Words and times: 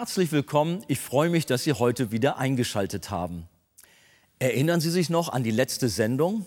Herzlich 0.00 0.32
willkommen. 0.32 0.82
Ich 0.88 0.98
freue 0.98 1.28
mich, 1.28 1.44
dass 1.44 1.64
Sie 1.64 1.74
heute 1.74 2.10
wieder 2.10 2.38
eingeschaltet 2.38 3.10
haben. 3.10 3.46
Erinnern 4.38 4.80
Sie 4.80 4.88
sich 4.88 5.10
noch 5.10 5.28
an 5.28 5.44
die 5.44 5.50
letzte 5.50 5.90
Sendung? 5.90 6.46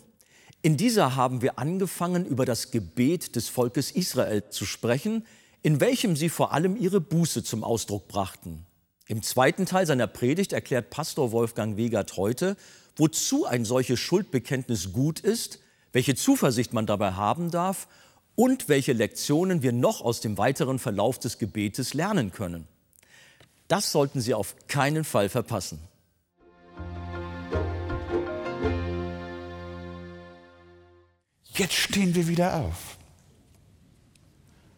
In 0.64 0.76
dieser 0.76 1.16
haben 1.16 1.44
wir 1.44 1.60
angefangen, 1.60 2.26
über 2.26 2.46
das 2.46 2.72
Gebet 2.72 3.36
des 3.36 3.50
Volkes 3.50 3.92
Israel 3.92 4.50
zu 4.50 4.66
sprechen, 4.66 5.24
in 5.62 5.80
welchem 5.80 6.16
sie 6.16 6.30
vor 6.30 6.52
allem 6.52 6.76
ihre 6.76 7.00
Buße 7.00 7.44
zum 7.44 7.64
Ausdruck 7.64 8.08
brachten. 8.08 8.66
Im 9.06 9.22
zweiten 9.22 9.68
Teil 9.68 9.86
seiner 9.86 10.08
Predigt 10.08 10.52
erklärt 10.52 10.90
Pastor 10.90 11.32
Wolfgang 11.32 11.78
Wegert 11.78 12.18
heute, 12.18 12.58
wozu 12.96 13.46
ein 13.46 13.66
solches 13.66 14.00
Schuldbekenntnis 14.00 14.94
gut 14.94 15.20
ist, 15.20 15.60
welche 15.92 16.16
Zuversicht 16.16 16.74
man 16.74 16.88
dabei 16.88 17.12
haben 17.12 17.52
darf 17.52 17.88
und 18.34 18.68
welche 18.68 18.94
Lektionen 18.94 19.62
wir 19.62 19.74
noch 19.74 20.02
aus 20.02 20.22
dem 20.22 20.40
weiteren 20.40 20.80
Verlauf 20.80 21.20
des 21.20 21.38
Gebetes 21.38 21.94
lernen 21.94 22.32
können. 22.32 22.68
Das 23.68 23.92
sollten 23.92 24.22
Sie 24.22 24.34
auf 24.34 24.56
keinen 24.68 25.04
Fall 25.04 25.30
verpassen. 25.30 25.80
Jetzt 31.56 31.74
stehen 31.74 32.16
wir 32.16 32.28
wieder 32.28 32.56
auf. 32.56 32.98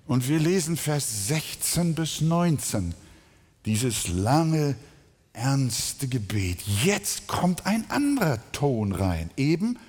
Und 0.07 0.27
wir 0.27 0.39
lesen 0.39 0.77
Vers 0.77 1.27
16 1.27 1.95
bis 1.95 2.21
19, 2.21 2.93
dieses 3.65 4.07
lange, 4.07 4.75
ernste 5.33 6.07
Gebet. 6.07 6.61
Jetzt 6.83 7.27
kommt 7.27 7.65
ein 7.65 7.89
anderer 7.89 8.39
Ton 8.51 8.91
rein. 8.91 9.31
Eben 9.35 9.79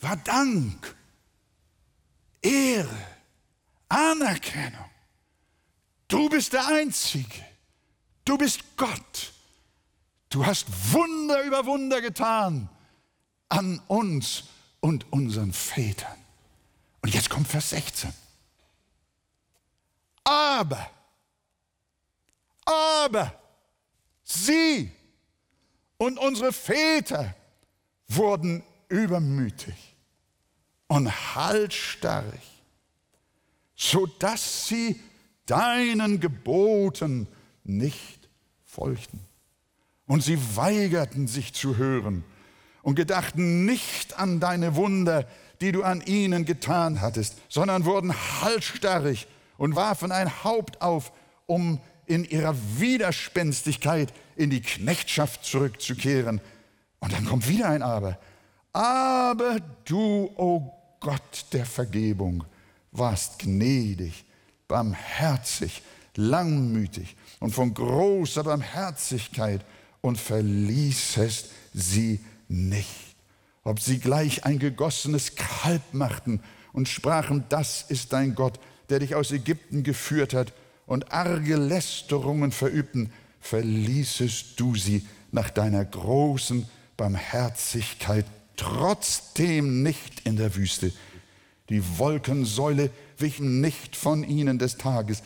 war 0.00 0.16
Dank, 0.16 0.96
Ehre, 2.40 2.88
Anerkennung. 3.88 4.84
Du 6.06 6.28
bist 6.30 6.52
der 6.52 6.66
Einzige. 6.66 7.44
Du 8.28 8.36
bist 8.36 8.60
Gott. 8.76 9.32
Du 10.28 10.44
hast 10.44 10.66
Wunder 10.92 11.42
über 11.44 11.64
Wunder 11.64 12.02
getan 12.02 12.68
an 13.48 13.80
uns 13.88 14.44
und 14.80 15.10
unseren 15.10 15.54
Vätern. 15.54 16.18
Und 17.00 17.14
jetzt 17.14 17.30
kommt 17.30 17.48
Vers 17.48 17.70
16. 17.70 18.12
Aber, 20.24 20.90
aber, 22.66 23.32
sie 24.24 24.92
und 25.96 26.18
unsere 26.18 26.52
Väter 26.52 27.34
wurden 28.08 28.62
übermütig 28.90 29.96
und 30.86 31.10
halsstarrig, 31.34 32.62
sodass 33.74 34.68
sie 34.68 35.00
deinen 35.46 36.20
Geboten 36.20 37.26
nicht 37.64 38.17
folgten. 38.78 39.20
Und 40.06 40.22
sie 40.22 40.38
weigerten 40.56 41.26
sich 41.26 41.52
zu 41.52 41.76
hören 41.76 42.24
und 42.82 42.94
gedachten 42.94 43.66
nicht 43.66 44.18
an 44.18 44.40
deine 44.40 44.76
Wunder, 44.76 45.26
die 45.60 45.72
du 45.72 45.82
an 45.82 46.00
ihnen 46.00 46.44
getan 46.44 47.00
hattest, 47.00 47.36
sondern 47.48 47.84
wurden 47.84 48.14
halsstarrig 48.40 49.26
und 49.58 49.74
warfen 49.74 50.12
ein 50.12 50.44
Haupt 50.44 50.80
auf, 50.80 51.12
um 51.46 51.80
in 52.06 52.24
ihrer 52.24 52.54
Widerspenstigkeit 52.78 54.14
in 54.36 54.48
die 54.50 54.62
Knechtschaft 54.62 55.44
zurückzukehren. 55.44 56.40
Und 57.00 57.12
dann 57.12 57.26
kommt 57.26 57.48
wieder 57.48 57.68
ein 57.68 57.82
Aber. 57.82 58.18
Aber 58.72 59.58
du, 59.84 59.98
o 59.98 60.32
oh 60.36 60.72
Gott 61.00 61.46
der 61.52 61.66
Vergebung, 61.66 62.44
warst 62.92 63.40
gnädig, 63.40 64.24
barmherzig, 64.68 65.82
langmütig 66.14 67.16
und 67.40 67.54
von 67.54 67.74
großer 67.74 68.44
Barmherzigkeit 68.44 69.64
und 70.00 70.18
verließest 70.18 71.46
sie 71.74 72.20
nicht. 72.48 73.16
Ob 73.64 73.80
sie 73.80 73.98
gleich 73.98 74.44
ein 74.44 74.58
gegossenes 74.58 75.34
Kalb 75.36 75.82
machten 75.92 76.40
und 76.72 76.88
sprachen, 76.88 77.44
das 77.48 77.84
ist 77.88 78.12
dein 78.12 78.34
Gott, 78.34 78.58
der 78.88 79.00
dich 79.00 79.14
aus 79.14 79.30
Ägypten 79.32 79.82
geführt 79.82 80.34
hat, 80.34 80.52
und 80.86 81.12
arge 81.12 81.56
Lästerungen 81.56 82.50
verübten, 82.50 83.12
verließest 83.40 84.58
du 84.58 84.74
sie 84.74 85.06
nach 85.30 85.50
deiner 85.50 85.84
großen 85.84 86.66
Barmherzigkeit 86.96 88.24
trotzdem 88.56 89.82
nicht 89.82 90.26
in 90.26 90.36
der 90.36 90.56
Wüste. 90.56 90.92
Die 91.68 91.82
Wolkensäule 91.98 92.90
wichen 93.18 93.60
nicht 93.60 93.96
von 93.96 94.24
ihnen 94.24 94.58
des 94.58 94.78
Tages, 94.78 95.22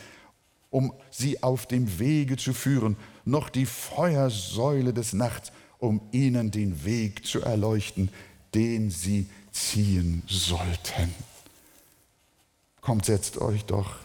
um 0.73 0.91
sie 1.11 1.43
auf 1.43 1.67
dem 1.67 1.99
Wege 1.99 2.35
zu 2.35 2.51
führen, 2.51 2.97
noch 3.25 3.49
die 3.49 3.67
Feuersäule 3.67 4.91
des 4.91 5.13
Nachts, 5.13 5.51
um 5.77 6.01
ihnen 6.11 6.49
den 6.49 6.83
Weg 6.83 7.27
zu 7.27 7.41
erleuchten, 7.41 8.09
den 8.55 8.89
sie 8.89 9.29
ziehen 9.51 10.23
sollten. 10.27 11.13
Kommt, 12.81 13.05
setzt 13.05 13.37
euch 13.37 13.65
doch. 13.65 13.97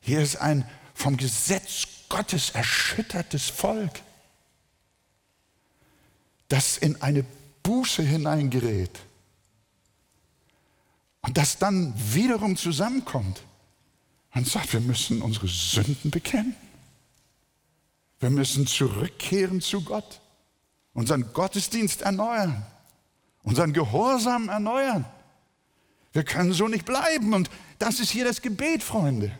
Hier 0.00 0.20
ist 0.20 0.36
ein 0.38 0.68
vom 0.92 1.16
Gesetz 1.16 1.86
Gottes 2.08 2.50
erschüttertes 2.50 3.50
Volk, 3.50 4.02
das 6.48 6.78
in 6.78 7.00
eine 7.00 7.24
Buße 7.62 8.02
hineingerät 8.02 8.98
und 11.22 11.36
das 11.38 11.58
dann 11.58 11.94
wiederum 11.96 12.56
zusammenkommt 12.56 13.44
und 14.34 14.48
sagt, 14.48 14.72
wir 14.72 14.80
müssen 14.80 15.22
unsere 15.22 15.48
Sünden 15.48 16.10
bekennen. 16.10 16.54
Wir 18.20 18.30
müssen 18.30 18.66
zurückkehren 18.66 19.60
zu 19.60 19.82
Gott, 19.82 20.20
unseren 20.92 21.32
Gottesdienst 21.32 22.02
erneuern, 22.02 22.64
unseren 23.42 23.72
Gehorsam 23.72 24.48
erneuern. 24.48 25.04
Wir 26.12 26.24
können 26.24 26.52
so 26.52 26.68
nicht 26.68 26.84
bleiben 26.84 27.34
und 27.34 27.50
das 27.78 28.00
ist 28.00 28.10
hier 28.10 28.24
das 28.24 28.40
Gebet, 28.40 28.82
Freunde. 28.82 29.36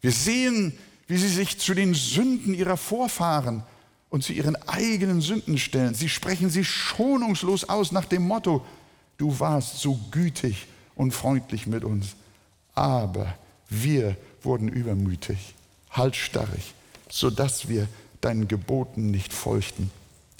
Wir 0.00 0.12
sehen, 0.12 0.76
wie 1.06 1.16
sie 1.16 1.28
sich 1.28 1.58
zu 1.58 1.74
den 1.74 1.94
Sünden 1.94 2.54
ihrer 2.54 2.76
Vorfahren 2.76 3.62
und 4.10 4.22
zu 4.22 4.32
ihren 4.32 4.56
eigenen 4.68 5.20
Sünden 5.20 5.58
stellen. 5.58 5.94
Sie 5.94 6.08
sprechen 6.08 6.50
sie 6.50 6.64
schonungslos 6.64 7.68
aus 7.68 7.92
nach 7.92 8.04
dem 8.04 8.22
Motto, 8.22 8.64
du 9.16 9.38
warst 9.40 9.78
so 9.78 9.98
gütig 10.10 10.66
und 10.94 11.12
freundlich 11.12 11.66
mit 11.66 11.84
uns, 11.84 12.16
aber 12.74 13.34
wir 13.72 14.16
wurden 14.42 14.68
übermütig, 14.68 15.54
halsstarrig, 15.90 16.74
sodass 17.08 17.68
wir 17.68 17.88
deinen 18.20 18.48
Geboten 18.48 19.10
nicht 19.10 19.32
folgten. 19.32 19.90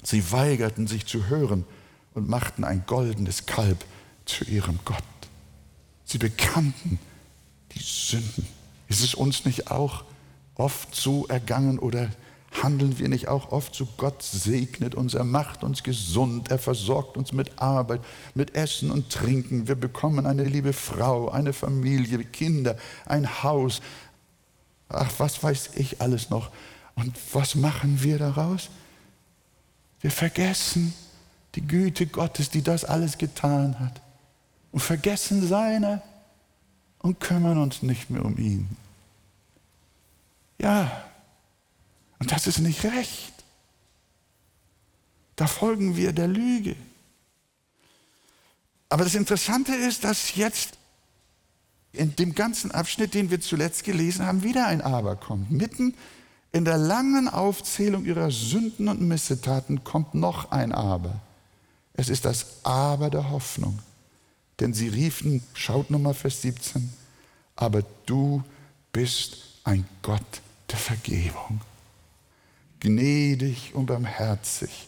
Sie 0.03 0.31
weigerten 0.31 0.87
sich 0.87 1.05
zu 1.05 1.27
hören 1.27 1.65
und 2.13 2.29
machten 2.29 2.63
ein 2.63 2.83
goldenes 2.85 3.45
Kalb 3.45 3.83
zu 4.25 4.45
ihrem 4.45 4.79
Gott. 4.85 5.03
Sie 6.05 6.17
bekannten 6.17 6.99
die 7.73 7.81
Sünden. 7.81 8.47
Ist 8.87 9.03
es 9.03 9.15
uns 9.15 9.45
nicht 9.45 9.71
auch 9.71 10.03
oft 10.55 10.93
so 10.93 11.25
ergangen 11.27 11.79
oder 11.79 12.09
handeln 12.61 12.99
wir 12.99 13.09
nicht 13.09 13.27
auch 13.27 13.51
oft 13.51 13.73
so, 13.73 13.87
Gott 13.97 14.21
segnet 14.21 14.95
uns, 14.95 15.13
er 15.13 15.23
macht 15.23 15.63
uns 15.63 15.83
gesund, 15.83 16.51
er 16.51 16.59
versorgt 16.59 17.17
uns 17.17 17.31
mit 17.31 17.59
Arbeit, 17.61 18.01
mit 18.35 18.55
Essen 18.55 18.91
und 18.91 19.09
Trinken, 19.09 19.67
wir 19.67 19.75
bekommen 19.75 20.25
eine 20.25 20.43
liebe 20.43 20.73
Frau, 20.73 21.29
eine 21.29 21.53
Familie, 21.53 22.19
Kinder, 22.23 22.77
ein 23.05 23.43
Haus, 23.43 23.81
ach, 24.89 25.11
was 25.17 25.41
weiß 25.41 25.71
ich 25.75 26.01
alles 26.01 26.29
noch. 26.29 26.51
Und 26.95 27.17
was 27.33 27.55
machen 27.55 28.03
wir 28.03 28.19
daraus? 28.19 28.69
Wir 30.01 30.11
vergessen 30.11 30.93
die 31.55 31.65
Güte 31.65 32.05
Gottes, 32.05 32.49
die 32.49 32.61
das 32.61 32.85
alles 32.85 33.17
getan 33.17 33.79
hat 33.79 34.01
und 34.71 34.79
vergessen 34.79 35.47
seine 35.47 36.01
und 36.99 37.19
kümmern 37.19 37.57
uns 37.57 37.81
nicht 37.83 38.09
mehr 38.09 38.23
um 38.23 38.37
ihn. 38.37 38.75
Ja, 40.59 41.03
und 42.23 42.31
das 42.31 42.47
ist 42.47 42.59
nicht 42.59 42.85
recht. 42.85 43.33
Da 45.35 45.45
folgen 45.45 45.97
wir 45.97 46.13
der 46.13 46.29
Lüge. 46.29 46.77
Aber 48.87 49.03
das 49.03 49.13
Interessante 49.13 49.75
ist, 49.75 50.05
dass 50.05 50.33
jetzt 50.35 50.77
in 51.91 52.15
dem 52.15 52.33
ganzen 52.33 52.71
Abschnitt, 52.71 53.13
den 53.13 53.29
wir 53.29 53.41
zuletzt 53.41 53.83
gelesen 53.83 54.25
haben, 54.25 54.41
wieder 54.41 54.67
ein 54.67 54.81
Aber 54.81 55.17
kommt. 55.17 55.51
Mitten 55.51 55.95
in 56.53 56.63
der 56.63 56.77
langen 56.77 57.27
Aufzählung 57.27 58.05
ihrer 58.05 58.31
Sünden 58.31 58.87
und 58.87 59.01
Missetaten 59.01 59.83
kommt 59.83 60.15
noch 60.15 60.49
ein 60.49 60.71
Aber. 60.71 61.19
Es 61.93 62.07
ist 62.07 62.23
das 62.23 62.63
Aber 62.63 63.09
der 63.09 63.31
Hoffnung. 63.31 63.79
Denn 64.61 64.73
sie 64.73 64.87
riefen, 64.87 65.43
schaut 65.53 65.91
nochmal 65.91 66.13
Vers 66.13 66.41
17, 66.41 66.89
aber 67.57 67.83
du 68.05 68.41
bist 68.93 69.59
ein 69.65 69.85
Gott 70.01 70.41
der 70.69 70.77
Vergebung 70.77 71.59
gnädig 72.83 73.73
und 73.73 73.85
barmherzig, 73.87 74.87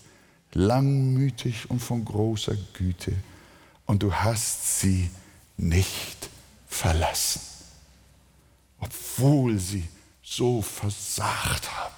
langmütig 0.54 1.70
und 1.70 1.80
von 1.80 2.04
großer 2.04 2.56
Güte. 2.74 3.14
Und 3.86 4.04
du 4.04 4.14
hast 4.14 4.82
sie 4.82 5.10
nicht 5.58 6.30
verlassen, 6.68 7.42
obwohl 8.80 9.58
sie 9.60 9.88
so 10.22 10.62
versagt 10.62 11.72
haben. 11.72 11.96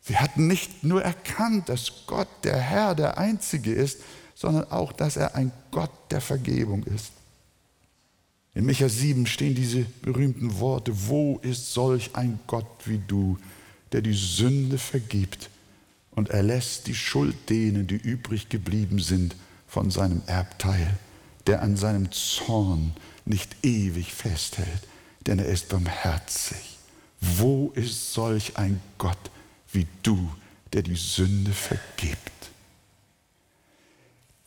Sie 0.00 0.16
hatten 0.16 0.48
nicht 0.48 0.82
nur 0.82 1.02
erkannt, 1.02 1.68
dass 1.68 2.06
Gott 2.08 2.28
der 2.42 2.58
Herr, 2.58 2.96
der 2.96 3.18
Einzige 3.18 3.72
ist, 3.72 4.00
sondern 4.34 4.68
auch, 4.72 4.92
dass 4.92 5.16
er 5.16 5.36
ein 5.36 5.52
Gott 5.70 5.92
der 6.10 6.20
Vergebung 6.20 6.82
ist. 6.84 7.12
In 8.54 8.66
Micha 8.66 8.88
7 8.88 9.26
stehen 9.26 9.54
diese 9.54 9.84
berühmten 10.02 10.58
Worte, 10.58 10.92
wo 11.08 11.38
ist 11.38 11.72
solch 11.72 12.10
ein 12.14 12.40
Gott 12.48 12.66
wie 12.84 12.98
du, 12.98 13.38
der 13.92 14.00
die 14.02 14.14
Sünde 14.14 14.78
vergibt 14.78 15.50
und 16.10 16.30
erlässt 16.30 16.86
die 16.86 16.94
Schuld 16.94 17.36
denen, 17.48 17.86
die 17.86 17.96
übrig 17.96 18.48
geblieben 18.48 18.98
sind 18.98 19.36
von 19.66 19.90
seinem 19.90 20.22
Erbteil, 20.26 20.98
der 21.46 21.62
an 21.62 21.76
seinem 21.76 22.10
Zorn 22.12 22.94
nicht 23.24 23.56
ewig 23.62 24.12
festhält, 24.12 24.86
denn 25.26 25.38
er 25.38 25.46
ist 25.46 25.68
barmherzig. 25.68 26.78
Wo 27.20 27.70
ist 27.74 28.12
solch 28.12 28.56
ein 28.56 28.80
Gott 28.98 29.30
wie 29.72 29.86
du, 30.02 30.30
der 30.72 30.82
die 30.82 30.96
Sünde 30.96 31.52
vergibt? 31.52 32.18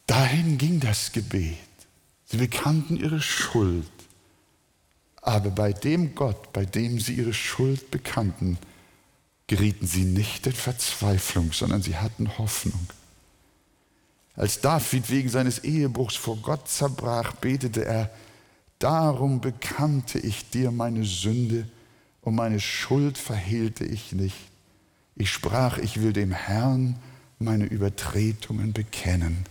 Dahin 0.07 0.57
ging 0.57 0.79
das 0.79 1.11
Gebet. 1.11 1.57
Sie 2.25 2.37
bekannten 2.37 2.97
ihre 2.97 3.21
Schuld. 3.21 3.89
Aber 5.21 5.49
bei 5.49 5.73
dem 5.73 6.13
Gott, 6.13 6.53
bei 6.53 6.65
dem 6.65 6.99
sie 6.99 7.15
ihre 7.15 7.33
Schuld 7.33 7.89
bekannten, 7.89 8.59
gerieten 9.47 9.87
sie 9.87 10.03
nicht 10.03 10.47
in 10.47 10.53
Verzweiflung, 10.53 11.53
sondern 11.53 11.81
sie 11.81 11.97
hatten 11.97 12.37
Hoffnung. 12.37 12.87
Als 14.35 14.59
David 14.59 15.09
wegen 15.09 15.29
seines 15.29 15.59
Ehebruchs 15.59 16.15
vor 16.15 16.37
Gott 16.37 16.67
zerbrach, 16.67 17.33
betete 17.33 17.85
er, 17.85 18.09
Darum 18.79 19.39
bekannte 19.39 20.19
ich 20.19 20.49
dir 20.49 20.71
meine 20.71 21.05
Sünde 21.05 21.67
und 22.21 22.35
meine 22.35 22.59
Schuld 22.59 23.17
verhehlte 23.17 23.85
ich 23.85 24.11
nicht. 24.11 24.35
Ich 25.15 25.31
sprach, 25.31 25.77
ich 25.77 26.01
will 26.01 26.11
dem 26.11 26.31
Herrn 26.31 26.97
meine 27.39 27.65
Übertretungen 27.65 28.73
bekennen. 28.73 29.45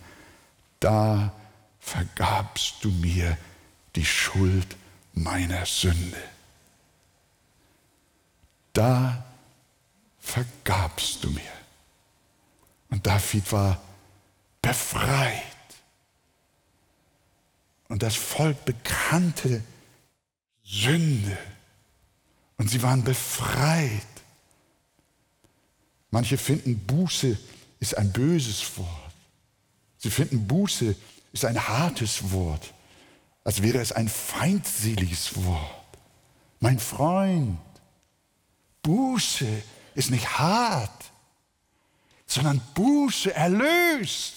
Da 0.79 1.33
vergabst 1.79 2.75
du 2.81 2.89
mir 2.91 3.37
die 3.95 4.05
Schuld 4.05 4.75
meiner 5.13 5.65
Sünde. 5.65 6.17
Da 8.73 9.25
vergabst 10.25 11.23
du 11.23 11.29
mir. 11.29 11.41
Und 12.89 13.05
David 13.05 13.51
war 13.51 13.81
befreit. 14.61 15.41
Und 17.87 18.01
das 18.01 18.15
Volk 18.15 18.65
bekannte 18.65 19.63
Sünde. 20.63 21.37
Und 22.57 22.69
sie 22.69 22.81
waren 22.81 23.03
befreit. 23.03 24.01
Manche 26.09 26.37
finden, 26.37 26.79
Buße 26.79 27.37
ist 27.79 27.97
ein 27.97 28.11
böses 28.11 28.77
Wort. 28.77 29.13
Sie 29.97 30.09
finden, 30.09 30.47
Buße 30.47 30.95
ist 31.33 31.45
ein 31.45 31.67
hartes 31.67 32.31
Wort, 32.31 32.73
als 33.43 33.61
wäre 33.61 33.79
es 33.79 33.91
ein 33.91 34.09
feindseliges 34.09 35.43
Wort. 35.43 35.97
Mein 36.59 36.79
Freund, 36.79 37.59
Buße 38.81 39.61
ist 39.95 40.11
nicht 40.11 40.37
hart, 40.37 41.11
sondern 42.27 42.61
Buße 42.75 43.33
erlöst. 43.33 44.33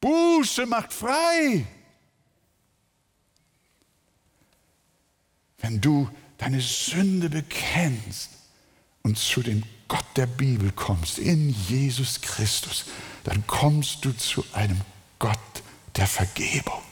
Buße 0.00 0.66
macht 0.66 0.92
frei. 0.92 1.66
Wenn 5.58 5.80
du 5.80 6.08
deine 6.38 6.60
Sünde 6.60 7.30
bekennst 7.30 8.30
und 9.02 9.18
zu 9.18 9.42
dem 9.42 9.62
Gott 9.88 10.04
der 10.16 10.26
Bibel 10.26 10.70
kommst, 10.72 11.18
in 11.18 11.50
Jesus 11.50 12.20
Christus, 12.20 12.84
dann 13.24 13.46
kommst 13.46 14.04
du 14.04 14.12
zu 14.12 14.44
einem 14.52 14.80
Gott 15.18 15.38
der 15.96 16.06
Vergebung. 16.06 16.82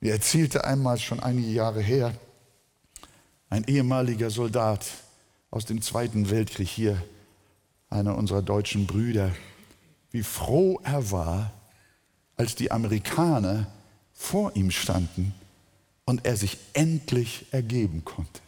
Mir 0.00 0.12
erzählte 0.12 0.64
einmal 0.64 0.98
schon 0.98 1.20
einige 1.20 1.50
Jahre 1.50 1.80
her 1.80 2.18
ein 3.50 3.64
ehemaliger 3.64 4.30
Soldat 4.30 4.86
aus 5.50 5.66
dem 5.66 5.82
Zweiten 5.82 6.30
Weltkrieg 6.30 6.68
hier, 6.68 7.02
einer 7.88 8.16
unserer 8.16 8.42
deutschen 8.42 8.86
Brüder, 8.86 9.32
wie 10.12 10.22
froh 10.22 10.80
er 10.84 11.10
war, 11.10 11.52
als 12.36 12.54
die 12.54 12.70
Amerikaner 12.70 13.66
vor 14.12 14.54
ihm 14.54 14.70
standen 14.70 15.34
und 16.04 16.24
er 16.24 16.36
sich 16.36 16.58
endlich 16.72 17.46
ergeben 17.50 18.04
konnte. 18.04 18.40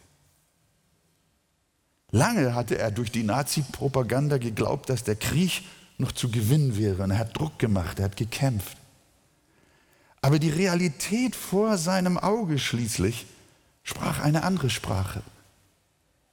Lange 2.11 2.55
hatte 2.55 2.77
er 2.77 2.91
durch 2.91 3.11
die 3.11 3.23
Nazi-Propaganda 3.23 4.37
geglaubt, 4.37 4.89
dass 4.89 5.03
der 5.03 5.15
Krieg 5.15 5.63
noch 5.97 6.11
zu 6.11 6.29
gewinnen 6.29 6.77
wäre. 6.77 7.03
Und 7.03 7.11
er 7.11 7.17
hat 7.17 7.37
Druck 7.37 7.59
gemacht, 7.59 7.99
er 7.99 8.05
hat 8.05 8.17
gekämpft. 8.17 8.77
Aber 10.21 10.39
die 10.39 10.51
Realität 10.51 11.35
vor 11.35 11.77
seinem 11.77 12.17
Auge 12.17 12.59
schließlich 12.59 13.25
sprach 13.83 14.19
eine 14.19 14.43
andere 14.43 14.69
Sprache. 14.69 15.21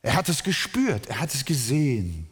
Er 0.03 0.15
hat 0.15 0.29
es 0.29 0.43
gespürt, 0.43 1.07
er 1.09 1.21
hat 1.21 1.35
es 1.35 1.45
gesehen. 1.45 2.27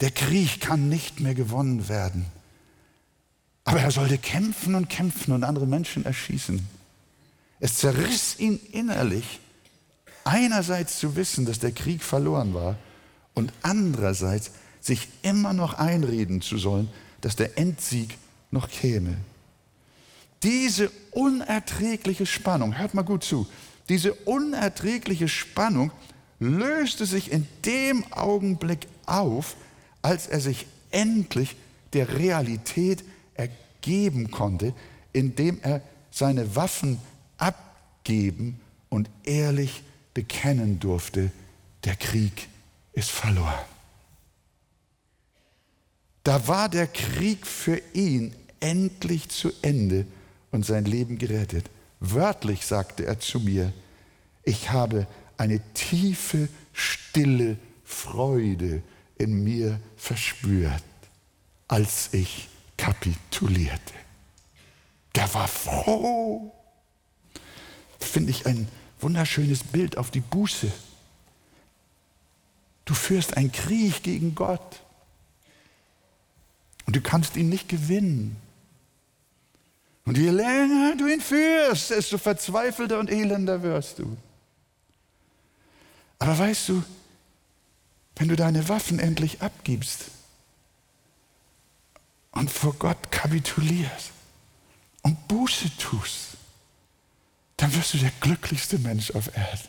Der 0.00 0.10
Krieg 0.10 0.60
kann 0.60 0.88
nicht 0.88 1.20
mehr 1.20 1.34
gewonnen 1.34 1.88
werden. 1.88 2.26
Aber 3.64 3.80
er 3.80 3.90
sollte 3.90 4.18
kämpfen 4.18 4.74
und 4.74 4.88
kämpfen 4.88 5.32
und 5.32 5.44
andere 5.44 5.66
Menschen 5.66 6.04
erschießen. 6.04 6.68
Es 7.60 7.78
zerriss 7.78 8.38
ihn 8.38 8.60
innerlich, 8.72 9.40
einerseits 10.24 10.98
zu 10.98 11.16
wissen, 11.16 11.46
dass 11.46 11.58
der 11.58 11.72
Krieg 11.72 12.02
verloren 12.02 12.52
war 12.52 12.76
und 13.32 13.52
andererseits 13.62 14.50
sich 14.80 15.08
immer 15.22 15.54
noch 15.54 15.74
einreden 15.74 16.42
zu 16.42 16.58
sollen, 16.58 16.90
dass 17.22 17.36
der 17.36 17.56
Endsieg 17.56 18.18
noch 18.50 18.68
käme. 18.68 19.16
Diese 20.44 20.90
unerträgliche 21.10 22.26
Spannung, 22.26 22.76
hört 22.76 22.92
mal 22.92 23.02
gut 23.02 23.24
zu, 23.24 23.46
diese 23.88 24.12
unerträgliche 24.12 25.26
Spannung 25.26 25.90
löste 26.38 27.06
sich 27.06 27.32
in 27.32 27.46
dem 27.64 28.04
Augenblick 28.12 28.86
auf, 29.06 29.56
als 30.02 30.26
er 30.26 30.40
sich 30.40 30.66
endlich 30.90 31.56
der 31.94 32.18
Realität 32.18 33.04
ergeben 33.32 34.30
konnte, 34.30 34.74
indem 35.14 35.60
er 35.62 35.80
seine 36.10 36.54
Waffen 36.54 36.98
abgeben 37.38 38.60
und 38.90 39.08
ehrlich 39.24 39.82
bekennen 40.12 40.78
durfte, 40.78 41.32
der 41.84 41.96
Krieg 41.96 42.48
ist 42.92 43.10
verloren. 43.10 43.64
Da 46.22 46.46
war 46.46 46.68
der 46.68 46.86
Krieg 46.86 47.46
für 47.46 47.80
ihn 47.94 48.34
endlich 48.60 49.28
zu 49.30 49.50
Ende 49.62 50.06
und 50.54 50.64
sein 50.64 50.84
Leben 50.84 51.18
gerettet. 51.18 51.68
Wörtlich 51.98 52.64
sagte 52.64 53.04
er 53.04 53.18
zu 53.18 53.40
mir, 53.40 53.72
ich 54.44 54.70
habe 54.70 55.08
eine 55.36 55.60
tiefe, 55.74 56.48
stille 56.72 57.58
Freude 57.84 58.80
in 59.18 59.42
mir 59.42 59.80
verspürt, 59.96 60.84
als 61.66 62.14
ich 62.14 62.48
kapitulierte. 62.76 63.94
Der 65.16 65.34
war 65.34 65.48
froh. 65.48 66.52
Finde 67.98 68.30
ich 68.30 68.46
ein 68.46 68.68
wunderschönes 69.00 69.64
Bild 69.64 69.98
auf 69.98 70.12
die 70.12 70.20
Buße. 70.20 70.70
Du 72.84 72.94
führst 72.94 73.36
einen 73.36 73.50
Krieg 73.50 74.04
gegen 74.04 74.36
Gott 74.36 74.84
und 76.86 76.94
du 76.94 77.00
kannst 77.00 77.34
ihn 77.34 77.48
nicht 77.48 77.68
gewinnen. 77.68 78.36
Und 80.04 80.18
je 80.18 80.30
länger 80.30 80.96
du 80.96 81.06
ihn 81.06 81.20
führst, 81.20 81.90
desto 81.90 82.18
verzweifelter 82.18 82.98
und 82.98 83.10
elender 83.10 83.62
wirst 83.62 83.98
du. 83.98 84.16
Aber 86.18 86.38
weißt 86.38 86.68
du, 86.68 86.84
wenn 88.16 88.28
du 88.28 88.36
deine 88.36 88.68
Waffen 88.68 88.98
endlich 88.98 89.42
abgibst 89.42 90.06
und 92.32 92.50
vor 92.50 92.74
Gott 92.74 93.10
kapitulierst 93.10 94.12
und 95.02 95.26
Buße 95.28 95.76
tust, 95.78 96.36
dann 97.56 97.74
wirst 97.74 97.94
du 97.94 97.98
der 97.98 98.12
glücklichste 98.20 98.78
Mensch 98.78 99.10
auf 99.12 99.34
Erden. 99.36 99.68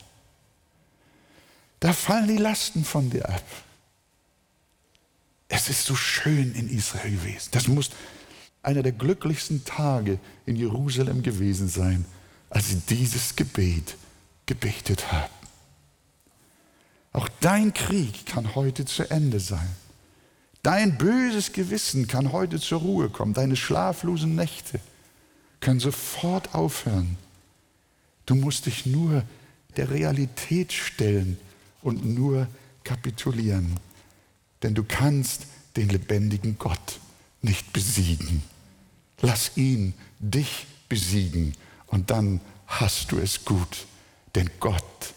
Da 1.79 1.93
fallen 1.93 2.27
die 2.27 2.37
Lasten 2.37 2.83
von 2.83 3.09
dir 3.09 3.27
ab. 3.29 3.43
Es 5.47 5.69
ist 5.69 5.85
so 5.85 5.95
schön 5.95 6.53
in 6.55 6.69
Israel 6.69 7.11
gewesen. 7.11 7.49
Das 7.51 7.67
muss 7.67 7.91
einer 8.65 8.83
der 8.83 8.91
glücklichsten 8.91 9.63
Tage 9.63 10.19
in 10.45 10.55
Jerusalem 10.55 11.21
gewesen 11.21 11.67
sein, 11.67 12.05
als 12.49 12.69
sie 12.69 12.81
dieses 12.89 13.35
Gebet 13.35 13.95
gebetet 14.45 15.11
haben. 15.11 15.33
Auch 17.13 17.29
dein 17.39 17.73
Krieg 17.73 18.25
kann 18.25 18.55
heute 18.55 18.85
zu 18.85 19.09
Ende 19.09 19.39
sein. 19.39 19.69
Dein 20.63 20.97
böses 20.97 21.53
Gewissen 21.53 22.07
kann 22.07 22.31
heute 22.31 22.59
zur 22.59 22.81
Ruhe 22.81 23.09
kommen. 23.09 23.33
Deine 23.33 23.55
schlaflosen 23.55 24.35
Nächte 24.35 24.79
können 25.59 25.79
sofort 25.79 26.55
aufhören. 26.55 27.17
Du 28.25 28.35
musst 28.35 28.65
dich 28.65 28.85
nur 28.85 29.23
der 29.77 29.91
Realität 29.91 30.73
stellen 30.73 31.37
und 31.81 32.03
nur 32.03 32.47
kapitulieren. 32.83 33.75
Denn 34.63 34.73
du 34.73 34.83
kannst 34.83 35.43
den 35.75 35.89
lebendigen 35.89 36.57
Gott 36.57 36.99
nicht 37.41 37.71
besiegen. 37.73 38.41
Lass 39.21 39.55
ihn 39.55 39.93
dich 40.19 40.67
besiegen 40.89 41.55
und 41.87 42.11
dann 42.11 42.41
hast 42.67 43.11
du 43.11 43.17
es 43.17 43.45
gut. 43.45 43.85
Denn 44.35 44.49
Gott 44.59 45.13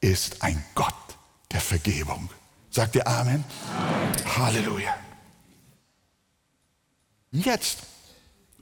ist 0.00 0.42
ein 0.42 0.62
Gott 0.74 0.94
der 1.52 1.60
Vergebung. 1.60 2.28
Sagt 2.70 2.96
ihr 2.96 3.06
Amen? 3.06 3.44
Amen. 3.76 4.36
Halleluja. 4.36 4.94
Jetzt 7.30 7.78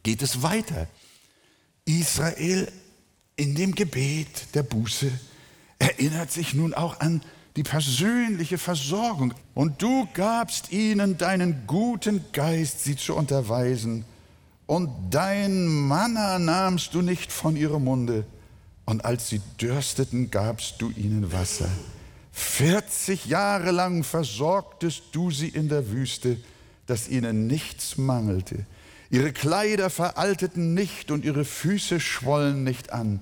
geht 0.02 0.22
es 0.22 0.42
weiter. 0.42 0.86
Israel 1.84 2.70
in 3.36 3.54
dem 3.54 3.74
Gebet 3.74 4.54
der 4.54 4.62
Buße 4.62 5.10
erinnert 5.78 6.30
sich 6.30 6.54
nun 6.54 6.74
auch 6.74 7.00
an 7.00 7.22
die 7.56 7.62
persönliche 7.62 8.58
Versorgung. 8.58 9.34
Und 9.54 9.82
du 9.82 10.08
gabst 10.14 10.72
ihnen 10.72 11.18
deinen 11.18 11.66
guten 11.66 12.24
Geist, 12.32 12.84
sie 12.84 12.96
zu 12.96 13.14
unterweisen. 13.14 14.04
Und 14.66 14.90
dein 15.10 15.66
Manna 15.66 16.38
nahmst 16.38 16.94
du 16.94 17.02
nicht 17.02 17.32
von 17.32 17.56
ihrem 17.56 17.84
Munde. 17.84 18.24
Und 18.86 19.04
als 19.04 19.28
sie 19.28 19.40
dürsteten, 19.60 20.30
gabst 20.30 20.76
du 20.78 20.90
ihnen 20.90 21.32
Wasser. 21.32 21.68
40 22.32 23.26
Jahre 23.26 23.70
lang 23.70 24.04
versorgtest 24.04 25.04
du 25.12 25.30
sie 25.30 25.48
in 25.48 25.68
der 25.68 25.90
Wüste, 25.90 26.38
dass 26.86 27.08
ihnen 27.08 27.46
nichts 27.46 27.96
mangelte. 27.96 28.66
Ihre 29.10 29.32
Kleider 29.32 29.90
veralteten 29.90 30.74
nicht 30.74 31.10
und 31.10 31.24
ihre 31.24 31.44
Füße 31.44 32.00
schwollen 32.00 32.64
nicht 32.64 32.92
an. 32.92 33.20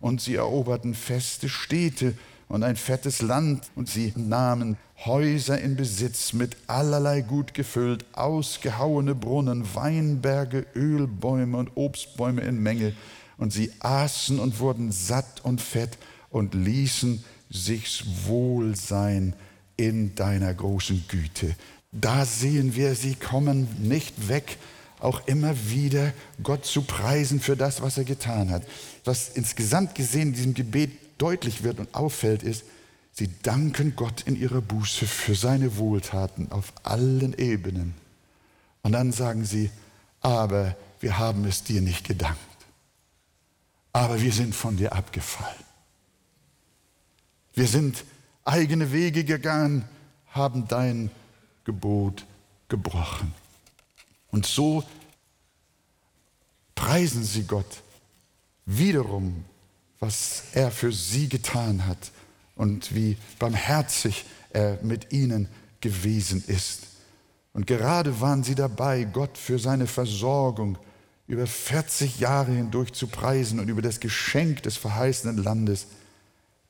Und 0.00 0.20
sie 0.20 0.36
eroberten 0.36 0.94
feste 0.94 1.48
Städte 1.48 2.14
und 2.48 2.62
ein 2.62 2.76
fettes 2.76 3.22
Land 3.22 3.70
und 3.74 3.88
sie 3.88 4.12
nahmen 4.16 4.76
Häuser 5.04 5.60
in 5.60 5.76
Besitz 5.76 6.32
mit 6.32 6.56
allerlei 6.68 7.20
gut 7.20 7.54
gefüllt, 7.54 8.06
ausgehauene 8.12 9.14
Brunnen, 9.14 9.66
Weinberge, 9.74 10.66
Ölbäume 10.74 11.58
und 11.58 11.72
Obstbäume 11.74 12.42
in 12.42 12.62
Menge. 12.62 12.94
Und 13.36 13.52
sie 13.52 13.72
aßen 13.80 14.38
und 14.38 14.60
wurden 14.60 14.92
satt 14.92 15.44
und 15.44 15.60
fett 15.60 15.98
und 16.30 16.54
ließen 16.54 17.22
sich's 17.50 18.04
wohl 18.26 18.74
sein 18.74 19.34
in 19.76 20.14
deiner 20.14 20.54
großen 20.54 21.04
Güte. 21.08 21.54
Da 21.92 22.24
sehen 22.24 22.74
wir, 22.74 22.94
sie 22.94 23.14
kommen 23.14 23.68
nicht 23.78 24.28
weg, 24.28 24.56
auch 24.98 25.26
immer 25.26 25.54
wieder 25.68 26.12
Gott 26.42 26.64
zu 26.64 26.82
preisen 26.82 27.40
für 27.40 27.56
das, 27.56 27.82
was 27.82 27.98
er 27.98 28.04
getan 28.04 28.50
hat. 28.50 28.62
Was 29.04 29.28
insgesamt 29.28 29.94
gesehen 29.94 30.28
in 30.28 30.34
diesem 30.34 30.54
Gebet 30.54 30.90
deutlich 31.18 31.62
wird 31.62 31.78
und 31.78 31.94
auffällt, 31.94 32.42
ist, 32.42 32.64
sie 33.12 33.30
danken 33.42 33.96
Gott 33.96 34.22
in 34.22 34.36
ihrer 34.36 34.60
Buße 34.60 35.06
für 35.06 35.34
seine 35.34 35.76
Wohltaten 35.76 36.52
auf 36.52 36.72
allen 36.82 37.36
Ebenen. 37.38 37.94
Und 38.82 38.92
dann 38.92 39.12
sagen 39.12 39.44
sie, 39.44 39.70
aber 40.20 40.76
wir 41.00 41.18
haben 41.18 41.44
es 41.44 41.64
dir 41.64 41.80
nicht 41.80 42.06
gedankt. 42.06 42.38
Aber 43.92 44.20
wir 44.20 44.32
sind 44.32 44.54
von 44.54 44.76
dir 44.76 44.92
abgefallen. 44.92 45.64
Wir 47.54 47.66
sind 47.66 48.04
eigene 48.44 48.92
Wege 48.92 49.24
gegangen, 49.24 49.88
haben 50.28 50.68
dein 50.68 51.10
Gebot 51.64 52.26
gebrochen. 52.68 53.32
Und 54.30 54.44
so 54.44 54.84
preisen 56.74 57.24
sie 57.24 57.44
Gott 57.44 57.82
wiederum, 58.66 59.44
was 60.00 60.44
er 60.52 60.70
für 60.70 60.92
sie 60.92 61.28
getan 61.28 61.86
hat 61.86 62.10
und 62.54 62.94
wie 62.94 63.16
barmherzig 63.38 64.24
er 64.50 64.78
mit 64.82 65.12
ihnen 65.12 65.48
gewesen 65.80 66.42
ist. 66.46 66.82
Und 67.52 67.66
gerade 67.66 68.20
waren 68.20 68.44
sie 68.44 68.54
dabei, 68.54 69.04
Gott 69.04 69.38
für 69.38 69.58
seine 69.58 69.86
Versorgung 69.86 70.78
über 71.26 71.46
40 71.46 72.20
Jahre 72.20 72.52
hindurch 72.52 72.92
zu 72.92 73.06
preisen 73.06 73.58
und 73.58 73.68
über 73.68 73.82
das 73.82 74.00
Geschenk 74.00 74.62
des 74.62 74.76
verheißenen 74.76 75.38
Landes 75.38 75.86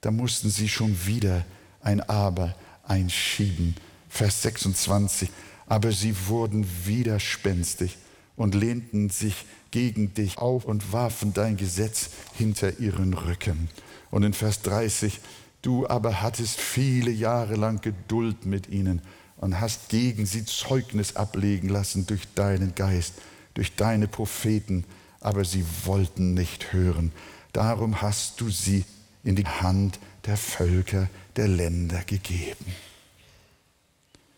da 0.06 0.12
mussten 0.12 0.50
sie 0.50 0.68
schon 0.68 1.06
wieder 1.06 1.44
ein 1.80 2.00
Aber 2.00 2.54
einschieben. 2.84 3.74
Vers 4.08 4.42
26. 4.42 5.28
Aber 5.66 5.90
sie 5.90 6.14
wurden 6.28 6.64
widerspenstig 6.84 7.96
und 8.36 8.54
lehnten 8.54 9.10
sich 9.10 9.44
gegen 9.70 10.14
dich 10.14 10.38
auf 10.38 10.64
und 10.64 10.92
warfen 10.92 11.32
dein 11.32 11.56
Gesetz 11.56 12.10
hinter 12.34 12.78
ihren 12.78 13.14
Rücken. 13.14 13.68
Und 14.10 14.22
in 14.22 14.32
Vers 14.32 14.62
30, 14.62 15.20
du 15.62 15.88
aber 15.88 16.22
hattest 16.22 16.60
viele 16.60 17.10
Jahre 17.10 17.56
lang 17.56 17.80
Geduld 17.80 18.46
mit 18.46 18.68
ihnen 18.68 19.02
und 19.36 19.60
hast 19.60 19.88
gegen 19.88 20.26
sie 20.26 20.44
Zeugnis 20.44 21.16
ablegen 21.16 21.68
lassen 21.68 22.06
durch 22.06 22.22
deinen 22.34 22.74
Geist, 22.74 23.14
durch 23.54 23.74
deine 23.74 24.08
Propheten, 24.08 24.84
aber 25.20 25.44
sie 25.44 25.64
wollten 25.84 26.34
nicht 26.34 26.72
hören. 26.72 27.12
Darum 27.52 28.02
hast 28.02 28.40
du 28.40 28.50
sie 28.50 28.84
in 29.24 29.34
die 29.34 29.46
Hand 29.46 29.98
der 30.26 30.36
Völker, 30.36 31.08
der 31.36 31.48
Länder 31.48 32.02
gegeben. 32.04 32.66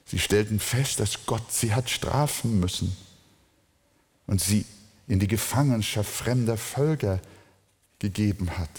Sie 0.05 0.19
stellten 0.19 0.59
fest, 0.59 1.01
dass 1.01 1.27
Gott 1.27 1.53
sie 1.53 1.75
hat 1.75 1.91
strafen 1.91 2.59
müssen 2.61 2.97
und 4.29 4.41
sie 4.41 4.65
in 5.09 5.19
die 5.19 5.27
Gefangenschaft 5.27 6.09
fremder 6.09 6.57
Völker 6.57 7.21
gegeben 7.99 8.57
hat. 8.57 8.71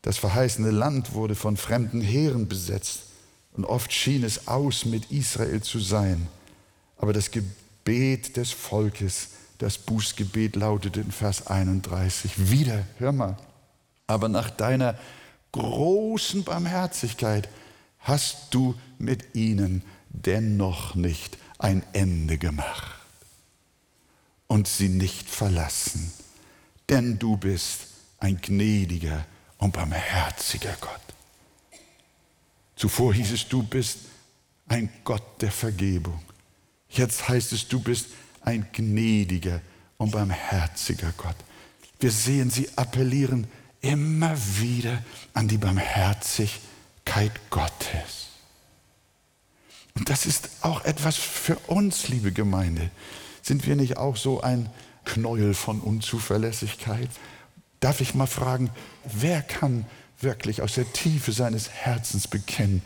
Das 0.00 0.18
verheißene 0.18 0.72
Land 0.72 1.14
wurde 1.14 1.36
von 1.36 1.56
fremden 1.56 2.00
Heeren 2.00 2.48
besetzt 2.48 3.02
und 3.52 3.64
oft 3.64 3.92
schien 3.92 4.24
es 4.24 4.48
aus, 4.48 4.84
mit 4.84 5.12
Israel 5.12 5.62
zu 5.62 5.78
sein. 5.78 6.26
Aber 6.96 7.12
das 7.12 7.30
Gebet 7.30 8.36
des 8.36 8.50
Volkes, 8.50 9.28
das 9.58 9.78
Bußgebet 9.78 10.56
lautete 10.56 11.00
in 11.00 11.12
Vers 11.12 11.46
31, 11.46 12.50
wieder, 12.50 12.84
hör 12.98 13.12
mal, 13.12 13.36
aber 14.08 14.28
nach 14.28 14.50
deiner 14.50 14.98
großen 15.52 16.44
Barmherzigkeit 16.44 17.48
hast 18.00 18.54
du 18.54 18.74
mit 18.98 19.34
ihnen 19.34 19.82
dennoch 20.08 20.94
nicht 20.94 21.36
ein 21.58 21.84
Ende 21.92 22.38
gemacht 22.38 23.01
und 24.52 24.68
sie 24.68 24.90
nicht 24.90 25.30
verlassen, 25.30 26.12
denn 26.90 27.18
du 27.18 27.38
bist 27.38 27.86
ein 28.18 28.38
gnädiger 28.38 29.24
und 29.56 29.72
barmherziger 29.72 30.76
Gott. 30.78 31.00
Zuvor 32.76 33.14
hieß 33.14 33.32
es, 33.32 33.48
du 33.48 33.62
bist 33.62 34.00
ein 34.68 34.90
Gott 35.04 35.40
der 35.40 35.50
Vergebung. 35.50 36.20
Jetzt 36.90 37.30
heißt 37.30 37.54
es, 37.54 37.66
du 37.66 37.80
bist 37.80 38.08
ein 38.42 38.66
gnädiger 38.74 39.62
und 39.96 40.10
barmherziger 40.10 41.14
Gott. 41.16 41.36
Wir 41.98 42.10
sehen, 42.10 42.50
sie 42.50 42.68
appellieren 42.76 43.46
immer 43.80 44.36
wieder 44.58 45.02
an 45.32 45.48
die 45.48 45.56
Barmherzigkeit 45.56 47.32
Gottes. 47.48 48.28
Und 49.94 50.10
das 50.10 50.26
ist 50.26 50.50
auch 50.60 50.84
etwas 50.84 51.16
für 51.16 51.56
uns, 51.68 52.08
liebe 52.08 52.32
Gemeinde. 52.32 52.90
Sind 53.42 53.66
wir 53.66 53.76
nicht 53.76 53.96
auch 53.98 54.16
so 54.16 54.40
ein 54.40 54.70
Knäuel 55.04 55.52
von 55.52 55.80
Unzuverlässigkeit? 55.80 57.10
Darf 57.80 58.00
ich 58.00 58.14
mal 58.14 58.26
fragen, 58.26 58.70
wer 59.04 59.42
kann 59.42 59.84
wirklich 60.20 60.62
aus 60.62 60.74
der 60.74 60.90
Tiefe 60.92 61.32
seines 61.32 61.68
Herzens 61.68 62.28
bekennen, 62.28 62.82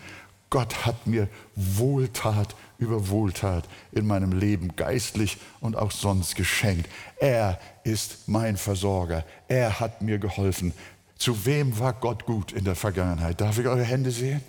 Gott 0.48 0.86
hat 0.86 1.06
mir 1.06 1.28
Wohltat 1.54 2.54
über 2.78 3.08
Wohltat 3.08 3.68
in 3.92 4.06
meinem 4.06 4.32
Leben 4.32 4.76
geistlich 4.76 5.38
und 5.60 5.76
auch 5.76 5.90
sonst 5.90 6.36
geschenkt. 6.36 6.88
Er 7.18 7.58
ist 7.84 8.28
mein 8.28 8.56
Versorger. 8.56 9.25
Er 9.48 9.80
hat 9.80 10.02
mir 10.02 10.18
geholfen. 10.18 10.72
Zu 11.18 11.46
wem 11.46 11.78
war 11.78 11.94
Gott 11.94 12.26
gut 12.26 12.52
in 12.52 12.64
der 12.64 12.76
Vergangenheit? 12.76 13.40
Darf 13.40 13.58
ich 13.58 13.66
eure 13.66 13.82
Hände 13.82 14.10
sehen? 14.10 14.42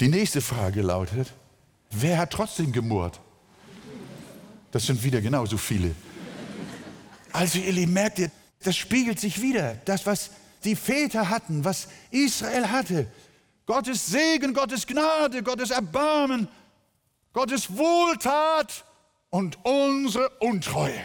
Die 0.00 0.08
nächste 0.08 0.40
Frage 0.40 0.82
lautet, 0.82 1.32
wer 1.90 2.18
hat 2.18 2.30
trotzdem 2.30 2.72
gemurrt? 2.72 3.20
Das 4.74 4.86
sind 4.86 5.00
wieder 5.04 5.20
genauso 5.20 5.56
viele. 5.56 5.94
Also 7.32 7.60
ihr 7.60 7.70
Lieben, 7.70 7.92
merkt 7.92 8.18
ihr, 8.18 8.28
das 8.60 8.76
spiegelt 8.76 9.20
sich 9.20 9.40
wieder. 9.40 9.76
Das, 9.84 10.04
was 10.04 10.30
die 10.64 10.74
Väter 10.74 11.30
hatten, 11.30 11.64
was 11.64 11.86
Israel 12.10 12.68
hatte, 12.68 13.06
Gottes 13.66 14.04
Segen, 14.04 14.52
Gottes 14.52 14.84
Gnade, 14.84 15.44
Gottes 15.44 15.70
Erbarmen, 15.70 16.48
Gottes 17.32 17.76
Wohltat 17.76 18.84
und 19.30 19.56
unsere 19.64 20.28
Untreue 20.40 21.04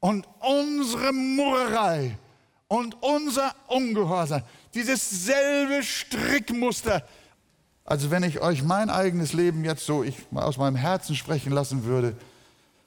und 0.00 0.26
unsere 0.40 1.12
Murrerei 1.12 2.18
und 2.66 3.00
unser 3.00 3.54
Ungehorsam. 3.68 4.42
Dieses 4.74 5.08
selbe 5.08 5.84
Strickmuster. 5.84 7.06
Also 7.84 8.10
wenn 8.10 8.24
ich 8.24 8.40
euch 8.40 8.64
mein 8.64 8.90
eigenes 8.90 9.34
Leben 9.34 9.64
jetzt 9.64 9.86
so 9.86 10.02
ich 10.02 10.16
aus 10.34 10.56
meinem 10.56 10.74
Herzen 10.74 11.14
sprechen 11.14 11.52
lassen 11.52 11.84
würde, 11.84 12.16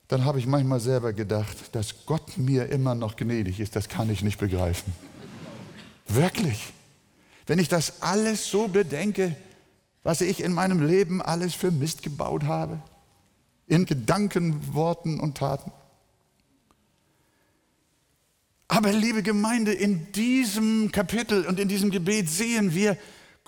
dann 0.10 0.26
habe 0.26 0.40
ich 0.40 0.48
manchmal 0.48 0.80
selber 0.80 1.14
gedacht, 1.14 1.56
dass 1.74 2.08
Gott 2.08 2.38
mir 2.38 2.66
immer 2.70 2.96
noch 2.96 3.16
gnädig 3.16 3.60
ist, 3.60 3.76
das 3.76 3.88
kann 3.88 4.10
ich 4.10 4.24
nicht 4.24 4.40
begreifen. 4.40 4.92
Wirklich. 6.08 6.74
Wenn 7.46 7.60
ich 7.60 7.70
das 7.70 8.02
alles 8.02 8.50
so 8.50 8.68
bedenke, 8.68 9.36
was 10.02 10.22
ich 10.22 10.44
in 10.44 10.52
meinem 10.52 10.86
Leben 10.86 11.22
alles 11.22 11.54
für 11.54 11.70
Mist 11.70 12.02
gebaut 12.02 12.44
habe, 12.44 12.82
in 13.68 13.86
Gedanken, 13.86 14.74
Worten 14.74 15.20
und 15.20 15.38
Taten. 15.38 15.72
Aber 18.68 18.92
liebe 18.92 19.22
Gemeinde, 19.22 19.74
in 19.74 20.12
diesem 20.14 20.92
Kapitel 20.92 21.46
und 21.46 21.60
in 21.60 21.68
diesem 21.68 21.92
Gebet 21.92 22.30
sehen 22.30 22.74
wir, 22.74 22.98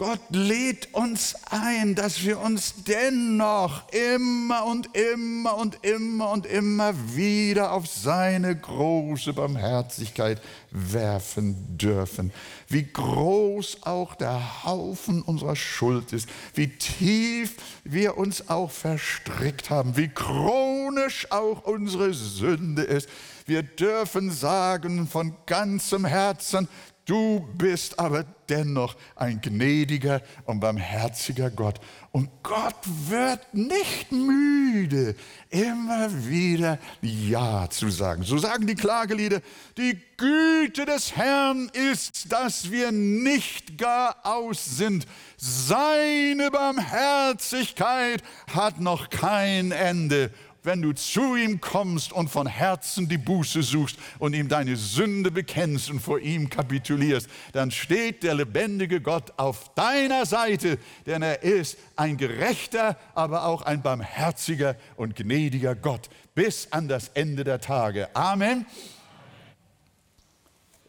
Gott 0.01 0.31
lädt 0.31 0.95
uns 0.95 1.35
ein, 1.51 1.93
dass 1.93 2.23
wir 2.23 2.39
uns 2.39 2.73
dennoch 2.87 3.83
immer 3.91 4.65
und 4.65 4.89
immer 4.97 5.55
und 5.55 5.85
immer 5.85 6.31
und 6.31 6.47
immer 6.47 6.95
wieder 7.15 7.71
auf 7.71 7.85
seine 7.85 8.55
große 8.57 9.33
Barmherzigkeit 9.33 10.41
werfen 10.71 11.77
dürfen. 11.77 12.33
Wie 12.67 12.91
groß 12.91 13.83
auch 13.83 14.15
der 14.15 14.63
Haufen 14.63 15.21
unserer 15.21 15.55
Schuld 15.55 16.13
ist, 16.13 16.27
wie 16.55 16.69
tief 16.69 17.57
wir 17.83 18.17
uns 18.17 18.49
auch 18.49 18.71
verstrickt 18.71 19.69
haben, 19.69 19.97
wie 19.97 20.07
chronisch 20.07 21.27
auch 21.29 21.65
unsere 21.65 22.15
Sünde 22.15 22.81
ist. 22.81 23.07
Wir 23.45 23.61
dürfen 23.61 24.31
sagen 24.31 25.07
von 25.07 25.35
ganzem 25.45 26.05
Herzen, 26.05 26.67
Du 27.05 27.47
bist 27.57 27.97
aber 27.97 28.25
dennoch 28.47 28.95
ein 29.15 29.41
gnädiger 29.41 30.21
und 30.45 30.59
barmherziger 30.59 31.49
Gott. 31.49 31.79
Und 32.11 32.29
Gott 32.43 32.75
wird 33.07 33.53
nicht 33.53 34.11
müde, 34.11 35.15
immer 35.49 36.09
wieder 36.27 36.77
Ja 37.01 37.67
zu 37.69 37.89
sagen. 37.89 38.21
So 38.23 38.37
sagen 38.37 38.67
die 38.67 38.75
Klagelieder, 38.75 39.41
die 39.77 39.99
Güte 40.15 40.85
des 40.85 41.15
Herrn 41.15 41.71
ist, 41.91 42.31
dass 42.31 42.69
wir 42.69 42.91
nicht 42.91 43.79
gar 43.79 44.17
aus 44.23 44.77
sind. 44.77 45.07
Seine 45.37 46.51
Barmherzigkeit 46.51 48.21
hat 48.53 48.79
noch 48.79 49.09
kein 49.09 49.71
Ende 49.71 50.31
wenn 50.63 50.81
du 50.81 50.93
zu 50.93 51.35
ihm 51.35 51.59
kommst 51.59 52.13
und 52.13 52.29
von 52.29 52.47
Herzen 52.47 53.07
die 53.07 53.17
Buße 53.17 53.63
suchst 53.63 53.97
und 54.19 54.33
ihm 54.33 54.47
deine 54.47 54.75
Sünde 54.75 55.31
bekennst 55.31 55.89
und 55.89 55.99
vor 55.99 56.19
ihm 56.19 56.49
kapitulierst, 56.49 57.27
dann 57.53 57.71
steht 57.71 58.23
der 58.23 58.35
lebendige 58.35 59.01
Gott 59.01 59.33
auf 59.37 59.73
deiner 59.73 60.25
Seite, 60.25 60.77
denn 61.05 61.21
er 61.21 61.43
ist 61.43 61.77
ein 61.95 62.17
gerechter, 62.17 62.97
aber 63.15 63.45
auch 63.45 63.63
ein 63.63 63.81
barmherziger 63.81 64.75
und 64.95 65.15
gnädiger 65.15 65.75
Gott 65.75 66.09
bis 66.35 66.71
an 66.71 66.87
das 66.87 67.09
Ende 67.09 67.43
der 67.43 67.59
Tage. 67.59 68.15
Amen. 68.15 68.65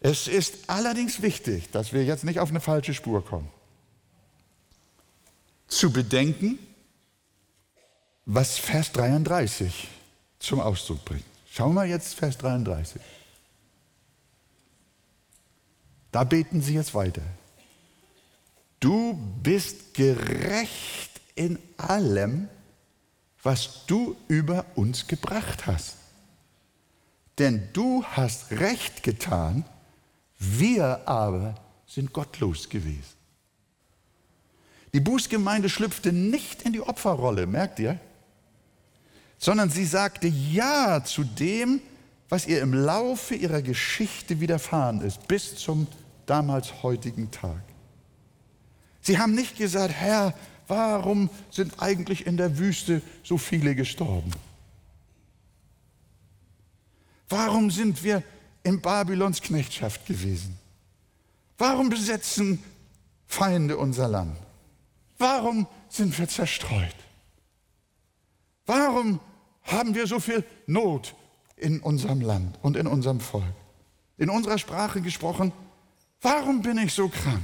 Es 0.00 0.26
ist 0.26 0.68
allerdings 0.68 1.22
wichtig, 1.22 1.70
dass 1.70 1.92
wir 1.92 2.04
jetzt 2.04 2.24
nicht 2.24 2.40
auf 2.40 2.50
eine 2.50 2.60
falsche 2.60 2.92
Spur 2.92 3.24
kommen. 3.24 3.48
Zu 5.68 5.92
bedenken, 5.92 6.58
was 8.24 8.58
Vers 8.58 8.92
33 8.92 9.88
zum 10.38 10.60
Ausdruck 10.60 11.04
bringt. 11.04 11.24
Schauen 11.50 11.74
wir 11.74 11.84
jetzt 11.84 12.14
Vers 12.14 12.38
33. 12.38 13.00
Da 16.10 16.24
beten 16.24 16.60
sie 16.60 16.74
jetzt 16.74 16.94
weiter. 16.94 17.22
Du 18.80 19.14
bist 19.42 19.94
gerecht 19.94 21.20
in 21.34 21.58
allem, 21.76 22.48
was 23.42 23.86
du 23.86 24.16
über 24.28 24.66
uns 24.74 25.06
gebracht 25.06 25.66
hast. 25.66 25.96
Denn 27.38 27.68
du 27.72 28.04
hast 28.04 28.50
recht 28.50 29.02
getan, 29.02 29.64
wir 30.38 31.08
aber 31.08 31.54
sind 31.86 32.12
gottlos 32.12 32.68
gewesen. 32.68 33.16
Die 34.92 35.00
Bußgemeinde 35.00 35.70
schlüpfte 35.70 36.12
nicht 36.12 36.62
in 36.62 36.72
die 36.72 36.82
Opferrolle, 36.82 37.46
merkt 37.46 37.78
ihr? 37.78 37.98
Sondern 39.42 39.70
sie 39.70 39.84
sagte 39.84 40.28
Ja 40.28 41.02
zu 41.04 41.24
dem, 41.24 41.80
was 42.28 42.46
ihr 42.46 42.62
im 42.62 42.72
Laufe 42.72 43.34
ihrer 43.34 43.60
Geschichte 43.60 44.38
widerfahren 44.38 45.00
ist, 45.00 45.26
bis 45.26 45.56
zum 45.56 45.88
damals 46.26 46.84
heutigen 46.84 47.28
Tag. 47.32 47.60
Sie 49.00 49.18
haben 49.18 49.34
nicht 49.34 49.56
gesagt, 49.56 49.94
Herr, 49.94 50.32
warum 50.68 51.28
sind 51.50 51.82
eigentlich 51.82 52.24
in 52.24 52.36
der 52.36 52.56
Wüste 52.56 53.02
so 53.24 53.36
viele 53.36 53.74
gestorben? 53.74 54.30
Warum 57.28 57.72
sind 57.72 58.04
wir 58.04 58.22
in 58.62 58.80
Babylons 58.80 59.40
Knechtschaft 59.40 60.06
gewesen? 60.06 60.56
Warum 61.58 61.88
besetzen 61.88 62.62
Feinde 63.26 63.76
unser 63.76 64.06
Land? 64.06 64.36
Warum 65.18 65.66
sind 65.88 66.16
wir 66.16 66.28
zerstreut? 66.28 66.94
Warum 68.66 69.18
haben 69.64 69.94
wir 69.94 70.06
so 70.06 70.20
viel 70.20 70.44
Not 70.66 71.14
in 71.56 71.80
unserem 71.80 72.20
Land 72.20 72.58
und 72.62 72.76
in 72.76 72.86
unserem 72.86 73.20
Volk. 73.20 73.44
In 74.18 74.30
unserer 74.30 74.58
Sprache 74.58 75.00
gesprochen, 75.00 75.52
warum 76.20 76.62
bin 76.62 76.78
ich 76.78 76.92
so 76.92 77.08
krank? 77.08 77.42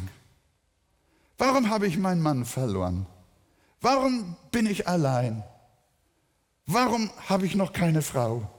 Warum 1.39 1.71
habe 1.71 1.87
ich 1.87 1.97
meinen 1.97 2.21
Mann 2.21 2.45
verloren? 2.45 3.07
Warum 3.81 4.37
bin 4.51 4.67
ich 4.67 4.89
allein? 4.89 5.45
Warum 6.67 7.11
habe 7.29 7.47
ich 7.47 7.55
noch 7.55 7.73
keine 7.73 8.03
Frau? 8.03 8.51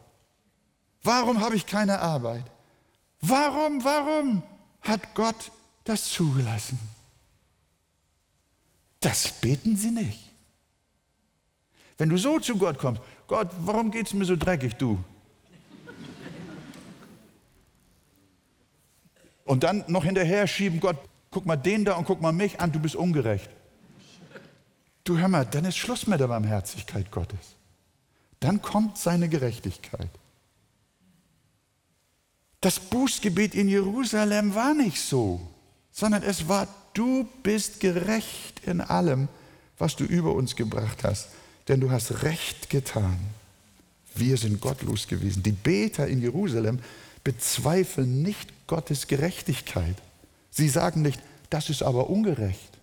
Warum 1.03 1.41
habe 1.41 1.55
ich 1.55 1.65
keine 1.65 1.99
Arbeit? 1.99 2.45
Warum, 3.21 3.83
warum 3.83 4.43
hat 4.81 5.13
Gott 5.13 5.51
das 5.83 6.05
zugelassen? 6.05 6.79
Das 8.99 9.31
beten 9.41 9.75
sie 9.75 9.91
nicht. 9.91 10.29
Wenn 11.97 12.09
du 12.09 12.17
so 12.17 12.39
zu 12.39 12.57
Gott 12.57 12.77
kommst, 12.77 13.01
Gott, 13.29 13.49
warum 13.59 13.91
geht 13.91 14.07
es 14.07 14.13
mir 14.13 14.25
so 14.25 14.35
dreckig, 14.35 14.73
du? 14.73 14.97
Und 19.45 19.63
dann 19.63 19.83
noch 19.87 20.03
hinterher 20.03 20.47
schieben, 20.47 20.79
Gott, 20.79 20.97
guck 21.29 21.45
mal 21.45 21.55
den 21.55 21.85
da 21.85 21.93
und 21.93 22.05
guck 22.05 22.21
mal 22.21 22.31
mich 22.31 22.59
an, 22.59 22.71
du 22.71 22.79
bist 22.79 22.95
ungerecht. 22.95 23.49
Du 25.03 25.19
hör 25.19 25.27
mal, 25.27 25.45
dann 25.45 25.65
ist 25.65 25.77
Schluss 25.77 26.07
mit 26.07 26.19
der 26.19 26.27
Barmherzigkeit 26.27 27.11
Gottes. 27.11 27.55
Dann 28.39 28.63
kommt 28.63 28.97
seine 28.97 29.29
Gerechtigkeit. 29.29 30.09
Das 32.61 32.79
Bußgebet 32.79 33.53
in 33.53 33.69
Jerusalem 33.69 34.55
war 34.55 34.73
nicht 34.73 34.99
so, 34.99 35.39
sondern 35.91 36.23
es 36.23 36.47
war, 36.47 36.67
du 36.93 37.27
bist 37.43 37.79
gerecht 37.79 38.61
in 38.65 38.81
allem, 38.81 39.27
was 39.77 39.95
du 39.95 40.03
über 40.03 40.33
uns 40.33 40.55
gebracht 40.55 41.03
hast 41.03 41.29
denn 41.69 41.79
du 41.79 41.91
hast 41.91 42.23
recht 42.23 42.69
getan. 42.69 43.19
Wir 44.15 44.37
sind 44.37 44.59
gottlos 44.59 45.07
gewesen. 45.07 45.43
Die 45.43 45.51
Beter 45.51 46.07
in 46.07 46.21
Jerusalem 46.21 46.79
bezweifeln 47.23 48.21
nicht 48.21 48.67
Gottes 48.67 49.07
Gerechtigkeit. 49.07 49.95
Sie 50.49 50.67
sagen 50.67 51.03
nicht, 51.03 51.21
das 51.49 51.69
ist 51.69 51.83
aber 51.83 52.09
ungerecht. 52.09 52.77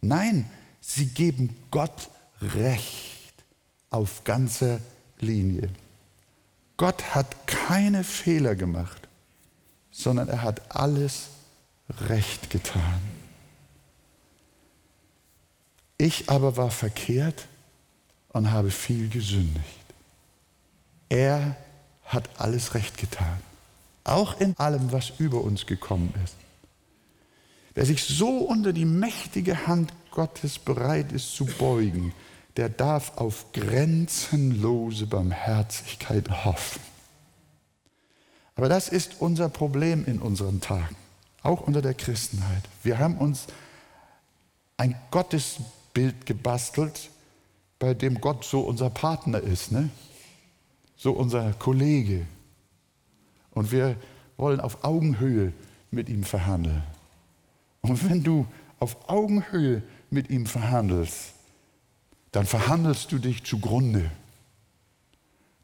Nein, 0.00 0.48
sie 0.80 1.06
geben 1.06 1.56
Gott 1.70 2.10
Recht 2.40 3.32
auf 3.88 4.24
ganzer 4.24 4.80
Linie. 5.18 5.70
Gott 6.76 7.14
hat 7.14 7.46
keine 7.46 8.04
Fehler 8.04 8.54
gemacht, 8.54 9.08
sondern 9.90 10.28
er 10.28 10.42
hat 10.42 10.76
alles 10.76 11.28
recht 12.08 12.50
getan. 12.50 13.00
Ich 15.96 16.28
aber 16.28 16.56
war 16.56 16.70
verkehrt 16.70 17.46
und 18.34 18.50
habe 18.50 18.70
viel 18.70 19.08
gesündigt. 19.08 19.80
Er 21.08 21.56
hat 22.04 22.28
alles 22.38 22.74
recht 22.74 22.98
getan, 22.98 23.38
auch 24.02 24.38
in 24.40 24.54
allem, 24.58 24.92
was 24.92 25.12
über 25.18 25.40
uns 25.40 25.64
gekommen 25.64 26.12
ist. 26.22 26.34
Wer 27.74 27.86
sich 27.86 28.04
so 28.04 28.38
unter 28.38 28.72
die 28.72 28.84
mächtige 28.84 29.66
Hand 29.66 29.92
Gottes 30.10 30.58
bereit 30.58 31.12
ist 31.12 31.34
zu 31.34 31.46
beugen, 31.46 32.12
der 32.56 32.68
darf 32.68 33.16
auf 33.16 33.52
grenzenlose 33.52 35.06
Barmherzigkeit 35.06 36.44
hoffen. 36.44 36.80
Aber 38.56 38.68
das 38.68 38.88
ist 38.88 39.16
unser 39.20 39.48
Problem 39.48 40.04
in 40.06 40.20
unseren 40.20 40.60
Tagen, 40.60 40.96
auch 41.42 41.62
unter 41.62 41.82
der 41.82 41.94
Christenheit. 41.94 42.62
Wir 42.82 42.98
haben 42.98 43.16
uns 43.18 43.46
ein 44.76 44.96
Gottesbild 45.10 46.26
gebastelt, 46.26 47.10
bei 47.78 47.94
dem 47.94 48.20
Gott 48.20 48.44
so 48.44 48.60
unser 48.60 48.90
Partner 48.90 49.40
ist, 49.40 49.72
ne? 49.72 49.90
so 50.96 51.12
unser 51.12 51.52
Kollege. 51.54 52.26
Und 53.50 53.72
wir 53.72 53.96
wollen 54.36 54.60
auf 54.60 54.84
Augenhöhe 54.84 55.52
mit 55.90 56.08
ihm 56.08 56.24
verhandeln. 56.24 56.82
Und 57.82 58.08
wenn 58.08 58.22
du 58.22 58.46
auf 58.80 59.08
Augenhöhe 59.08 59.82
mit 60.10 60.30
ihm 60.30 60.46
verhandelst, 60.46 61.34
dann 62.32 62.46
verhandelst 62.46 63.12
du 63.12 63.18
dich 63.18 63.44
zugrunde. 63.44 64.10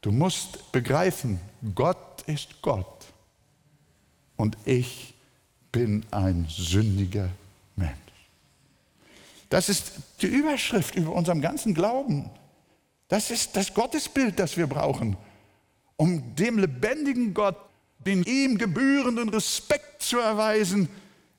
Du 0.01 0.11
musst 0.11 0.71
begreifen, 0.71 1.39
Gott 1.75 2.21
ist 2.27 2.61
Gott 2.61 3.05
und 4.37 4.57
ich 4.65 5.13
bin 5.71 6.05
ein 6.11 6.45
sündiger 6.49 7.29
Mensch. 7.75 8.10
Das 9.51 9.67
ist 9.67 9.91
die 10.21 10.27
Überschrift 10.27 10.95
über 10.95 11.11
unserem 11.11 11.41
ganzen 11.41 11.73
Glauben. 11.73 12.29
Das 13.09 13.31
ist 13.31 13.57
das 13.57 13.73
Gottesbild, 13.73 14.39
das 14.39 14.55
wir 14.55 14.65
brauchen, 14.65 15.17
um 15.97 16.35
dem 16.35 16.57
lebendigen 16.57 17.33
Gott 17.33 17.57
den 18.05 18.23
ihm 18.23 18.57
gebührenden 18.57 19.27
Respekt 19.27 20.01
zu 20.01 20.19
erweisen, 20.19 20.87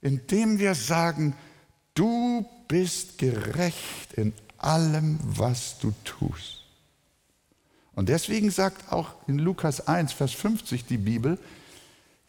indem 0.02 0.58
wir 0.58 0.74
sagen, 0.74 1.34
du 1.94 2.46
bist 2.68 3.16
gerecht 3.16 4.12
in 4.12 4.34
allem, 4.58 5.18
was 5.22 5.78
du 5.78 5.94
tust. 6.04 6.64
Und 7.94 8.10
deswegen 8.10 8.50
sagt 8.50 8.92
auch 8.92 9.14
in 9.26 9.38
Lukas 9.38 9.88
1, 9.88 10.12
Vers 10.12 10.32
50 10.32 10.84
die 10.84 10.98
Bibel, 10.98 11.38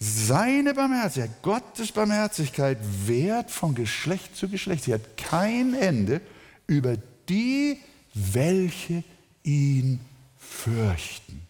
seine 0.04 0.74
Barmherzigkeit, 0.74 1.42
Gottes 1.44 1.94
Barmherzigkeit 1.94 2.78
währt 3.06 3.50
von 3.50 3.74
Geschlecht 3.74 4.36
zu 4.36 4.50
Geschlecht. 4.50 4.84
Sie 4.84 4.94
hat 4.94 5.16
kein 5.16 5.74
Ende 5.74 6.20
über 6.68 6.98
die, 7.30 7.80
welche 8.14 9.06
ihn 9.44 10.02
fürchten. 10.38 11.48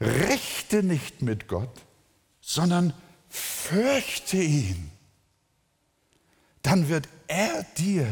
Rechte 0.00 0.82
nicht 0.82 1.22
mit 1.22 1.46
Gott, 1.46 1.84
sondern 2.40 2.94
fürchte 3.28 4.38
ihn. 4.38 4.90
Dann 6.62 6.88
wird 6.88 7.08
er 7.28 7.64
dir 7.78 8.08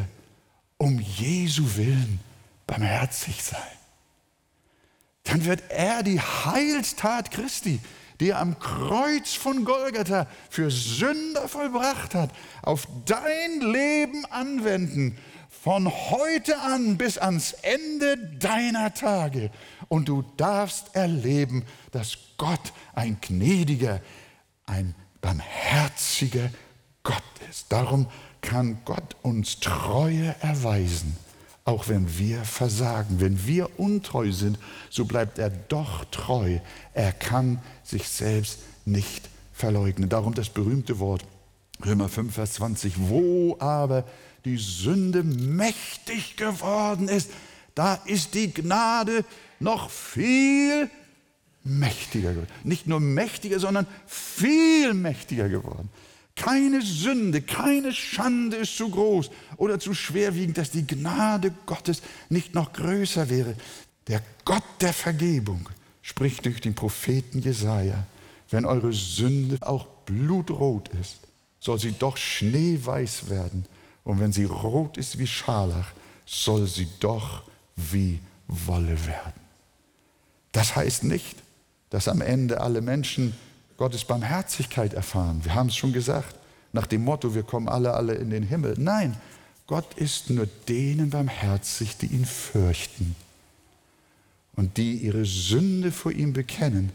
um 0.77 1.01
Jesu 1.01 1.77
willen 1.77 2.20
barmherzig 2.68 3.42
sein. 3.42 3.61
Dann 5.24 5.44
wird 5.44 5.64
er 5.70 6.05
die 6.05 6.20
Heilstat 6.20 7.33
Christi, 7.33 7.81
die 8.20 8.31
er 8.31 8.40
am 8.40 8.59
Kreuz 8.59 9.35
von 9.35 9.64
Golgatha 9.64 10.26
für 10.50 10.70
Sünder 10.70 11.48
vollbracht 11.48 12.14
hat, 12.14 12.31
auf 12.62 12.87
dein 13.04 13.61
Leben 13.61 14.24
anwenden, 14.26 15.16
von 15.62 15.90
heute 15.90 16.59
an 16.61 16.96
bis 16.96 17.18
ans 17.18 17.52
Ende 17.52 18.16
deiner 18.38 18.94
Tage. 18.94 19.50
Und 19.88 20.09
du 20.09 20.22
darfst 20.37 20.94
erleben, 20.94 21.64
dass 21.90 22.18
Gott 22.37 22.72
ein 22.94 23.18
gnädiger, 23.20 24.00
ein 24.66 24.94
barmherziger 25.20 26.50
Gott 27.02 27.22
ist. 27.50 27.72
Darum 27.72 28.07
kann 28.40 28.78
Gott 28.85 29.16
uns 29.22 29.61
Treue 29.61 30.35
erweisen, 30.40 31.16
auch 31.68 31.88
wenn 31.88 32.18
wir 32.18 32.44
versagen. 32.44 33.20
Wenn 33.20 33.46
wir 33.46 33.78
untreu 33.78 34.33
sind, 34.33 34.59
so 34.88 35.04
bleibt 35.04 35.38
er 35.38 35.50
doch 35.50 36.07
treu. 36.07 36.61
Er 36.94 37.12
kann 37.12 37.61
sich 37.85 38.09
selbst 38.09 38.61
nicht 38.87 39.28
verleugnen. 39.52 40.09
Darum 40.09 40.33
das 40.33 40.48
berühmte 40.48 40.98
Wort 40.98 41.26
Römer 41.85 42.09
5, 42.09 42.35
Vers 42.35 42.54
20. 42.54 42.94
Wo 42.96 43.59
aber 43.61 44.04
die 44.46 44.57
Sünde 44.57 45.22
mächtig 45.22 46.38
geworden 46.38 47.07
ist, 47.07 47.31
da 47.74 47.96
ist 47.96 48.33
die 48.33 48.50
Gnade 48.50 49.26
noch 49.61 49.90
viel 49.90 50.88
mächtiger 51.64 52.31
geworden. 52.31 52.50
Nicht 52.64 52.87
nur 52.87 52.98
mächtiger, 52.98 53.61
sondern 53.61 53.87
viel 54.07 54.94
mächtiger 54.94 55.50
geworden. 55.50 55.90
Keine 56.38 56.83
Sünde, 56.83 57.42
keine 57.42 57.92
Schande 57.92 58.59
ist 58.59 58.77
zu 58.77 58.88
groß 58.88 59.29
oder 59.57 59.81
zu 59.81 59.92
schwerwiegend, 59.92 60.57
dass 60.57 60.70
die 60.70 60.87
Gnade 60.87 61.53
Gottes 61.66 62.01
nicht 62.29 62.55
noch 62.55 62.72
größer 62.72 63.29
wäre. 63.29 63.57
Der 64.07 64.22
Gott 64.44 64.62
der 64.81 64.92
Vergebung 64.92 65.68
spricht 66.01 66.46
durch 66.46 66.61
den 66.61 66.77
Propheten 66.77 67.40
Jesaja: 67.40 68.07
Wenn 68.51 68.64
eure 68.64 68.92
Sünde 68.92 69.59
auch 69.62 69.87
blutrot 70.07 70.88
ist, 71.01 71.18
soll 71.59 71.81
sie 71.81 71.92
doch 71.98 72.16
schneeweiß 72.16 73.29
werden. 73.29 73.66
Und 74.05 74.20
wenn 74.20 74.33
sie 74.33 74.44
rot 74.44 74.96
ist 74.96 75.18
wie 75.18 75.27
Scharlach, 75.27 75.90
soll 76.24 76.68
sie 76.68 76.88
doch 77.01 77.42
wie 77.74 78.20
Wolle 78.46 79.07
werden. 79.07 79.40
Das 80.53 80.77
heißt 80.77 81.03
nicht, 81.03 81.37
dass 81.90 82.07
am 82.07 82.20
Ende 82.20 82.61
alle 82.61 82.81
Menschen 82.81 83.35
Gottes 83.78 84.04
Barmherzigkeit 84.04 84.92
erfahren. 84.92 85.40
Wir 85.44 85.54
haben 85.54 85.68
es 85.68 85.76
schon 85.76 85.92
gesagt, 85.92 86.34
nach 86.72 86.86
dem 86.86 87.04
Motto, 87.04 87.34
wir 87.34 87.44
kommen 87.44 87.68
alle, 87.68 87.94
alle 87.94 88.14
in 88.14 88.28
den 88.28 88.42
Himmel. 88.42 88.74
Nein, 88.76 89.16
Gott 89.66 89.94
ist 89.94 90.28
nur 90.30 90.46
denen 90.68 91.10
barmherzig, 91.10 91.96
die 91.96 92.06
ihn 92.06 92.26
fürchten 92.26 93.16
und 94.56 94.76
die 94.76 94.94
ihre 94.96 95.24
Sünde 95.24 95.92
vor 95.92 96.12
ihm 96.12 96.32
bekennen, 96.32 96.90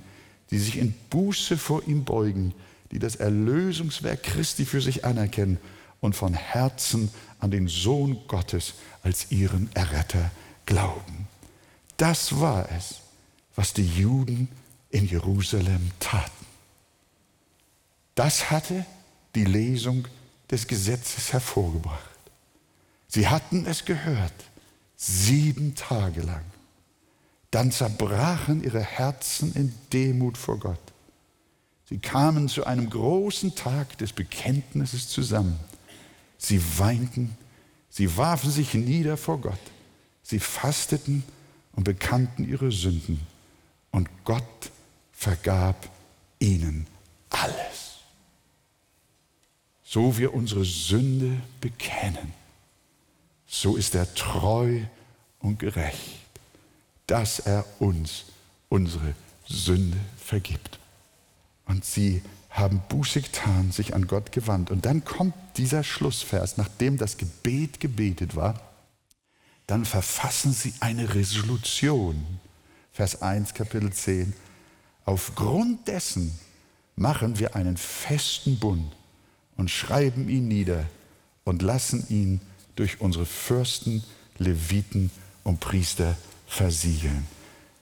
die 0.52 0.60
sich 0.60 0.78
in 0.78 0.94
Buße 1.10 1.58
vor 1.58 1.88
ihm 1.88 2.04
beugen, 2.04 2.54
die 2.92 3.00
das 3.00 3.16
Erlösungswerk 3.16 4.22
Christi 4.22 4.66
für 4.66 4.82
sich 4.82 5.06
anerkennen 5.06 5.58
und 6.02 6.16
von 6.16 6.34
Herzen 6.34 7.10
an 7.40 7.50
den 7.50 7.68
Sohn 7.68 8.18
Gottes 8.28 8.74
als 9.04 9.32
ihren 9.32 9.70
Erretter 9.74 10.32
glauben. 10.66 11.28
Das 11.98 12.40
war 12.40 12.70
es, 12.78 12.96
was 13.56 13.74
die 13.74 13.88
Juden 13.88 14.50
in 14.90 15.08
Jerusalem 15.08 15.92
taten. 16.00 16.43
Das 18.16 18.52
hatte 18.52 18.86
die 19.36 19.46
Lesung 19.46 20.08
des 20.50 20.68
Gesetzes 20.68 21.34
hervorgebracht. 21.34 22.10
Sie 23.08 23.28
hatten 23.28 23.66
es 23.66 23.86
gehört, 23.86 24.34
sieben 24.96 25.76
Tage 25.76 26.22
lang. 26.22 26.44
Dann 27.52 27.72
zerbrachen 27.72 28.64
ihre 28.64 28.82
Herzen 28.82 29.54
in 29.54 29.74
Demut 29.92 30.38
vor 30.38 30.60
Gott. 30.60 30.80
Sie 31.90 32.00
kamen 32.00 32.50
zu 32.50 32.66
einem 32.66 32.90
großen 32.90 33.54
Tag 33.56 33.98
des 34.00 34.14
Bekenntnisses 34.14 35.10
zusammen. 35.10 35.60
Sie 36.38 36.62
weinten, 36.80 37.38
sie 37.90 38.18
warfen 38.18 38.50
sich 38.50 38.74
nieder 38.74 39.18
vor 39.18 39.40
Gott, 39.40 39.60
sie 40.24 40.40
fasteten 40.40 41.24
und 41.74 41.84
bekannten 41.84 42.48
ihre 42.48 42.72
Sünden. 42.72 43.20
Und 43.92 44.10
Gott 44.24 44.72
vergab 45.12 45.90
ihnen 46.40 46.88
alles. 47.30 47.93
So 49.94 50.18
wir 50.18 50.34
unsere 50.34 50.66
Sünde 50.66 51.40
bekennen, 51.62 52.34
so 53.46 53.76
ist 53.76 53.94
er 53.94 54.12
treu 54.16 54.80
und 55.38 55.60
gerecht, 55.60 56.18
dass 57.06 57.38
er 57.38 57.64
uns 57.78 58.26
unsere 58.70 59.14
Sünde 59.48 60.00
vergibt. 60.18 60.80
Und 61.68 61.86
sie 61.86 62.24
haben 62.50 62.82
Buße 62.90 63.22
getan, 63.22 63.72
sich 63.72 63.94
an 63.94 64.08
Gott 64.08 64.32
gewandt. 64.32 64.72
Und 64.72 64.88
dann 64.88 65.06
kommt 65.06 65.36
dieser 65.58 65.84
Schlussvers, 65.84 66.58
nachdem 66.58 66.98
das 66.98 67.18
Gebet 67.18 67.80
gebetet 67.80 68.36
war, 68.36 68.60
dann 69.68 69.86
verfassen 69.86 70.54
sie 70.54 70.74
eine 70.80 71.14
Resolution. 71.14 72.26
Vers 72.94 73.22
1, 73.22 73.54
Kapitel 73.54 73.94
10. 73.94 74.34
Aufgrund 75.06 75.88
dessen 75.88 76.36
machen 76.96 77.38
wir 77.38 77.56
einen 77.56 77.78
festen 77.78 78.58
Bund 78.58 78.92
und 79.58 79.70
schreiben 79.70 80.30
ihn 80.30 80.48
nieder 80.48 80.86
und 81.44 81.62
lassen 81.62 82.06
ihn 82.10 82.42
durch 82.76 83.02
unsere 83.02 83.26
Fürsten, 83.26 84.04
Leviten 84.38 85.12
und 85.44 85.60
Priester 85.60 86.18
versiegeln. 86.48 87.26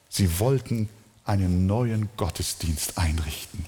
Sie 0.10 0.40
wollten 0.40 0.90
einen 1.24 1.66
neuen 1.66 2.10
Gottesdienst 2.18 2.98
einrichten. 2.98 3.66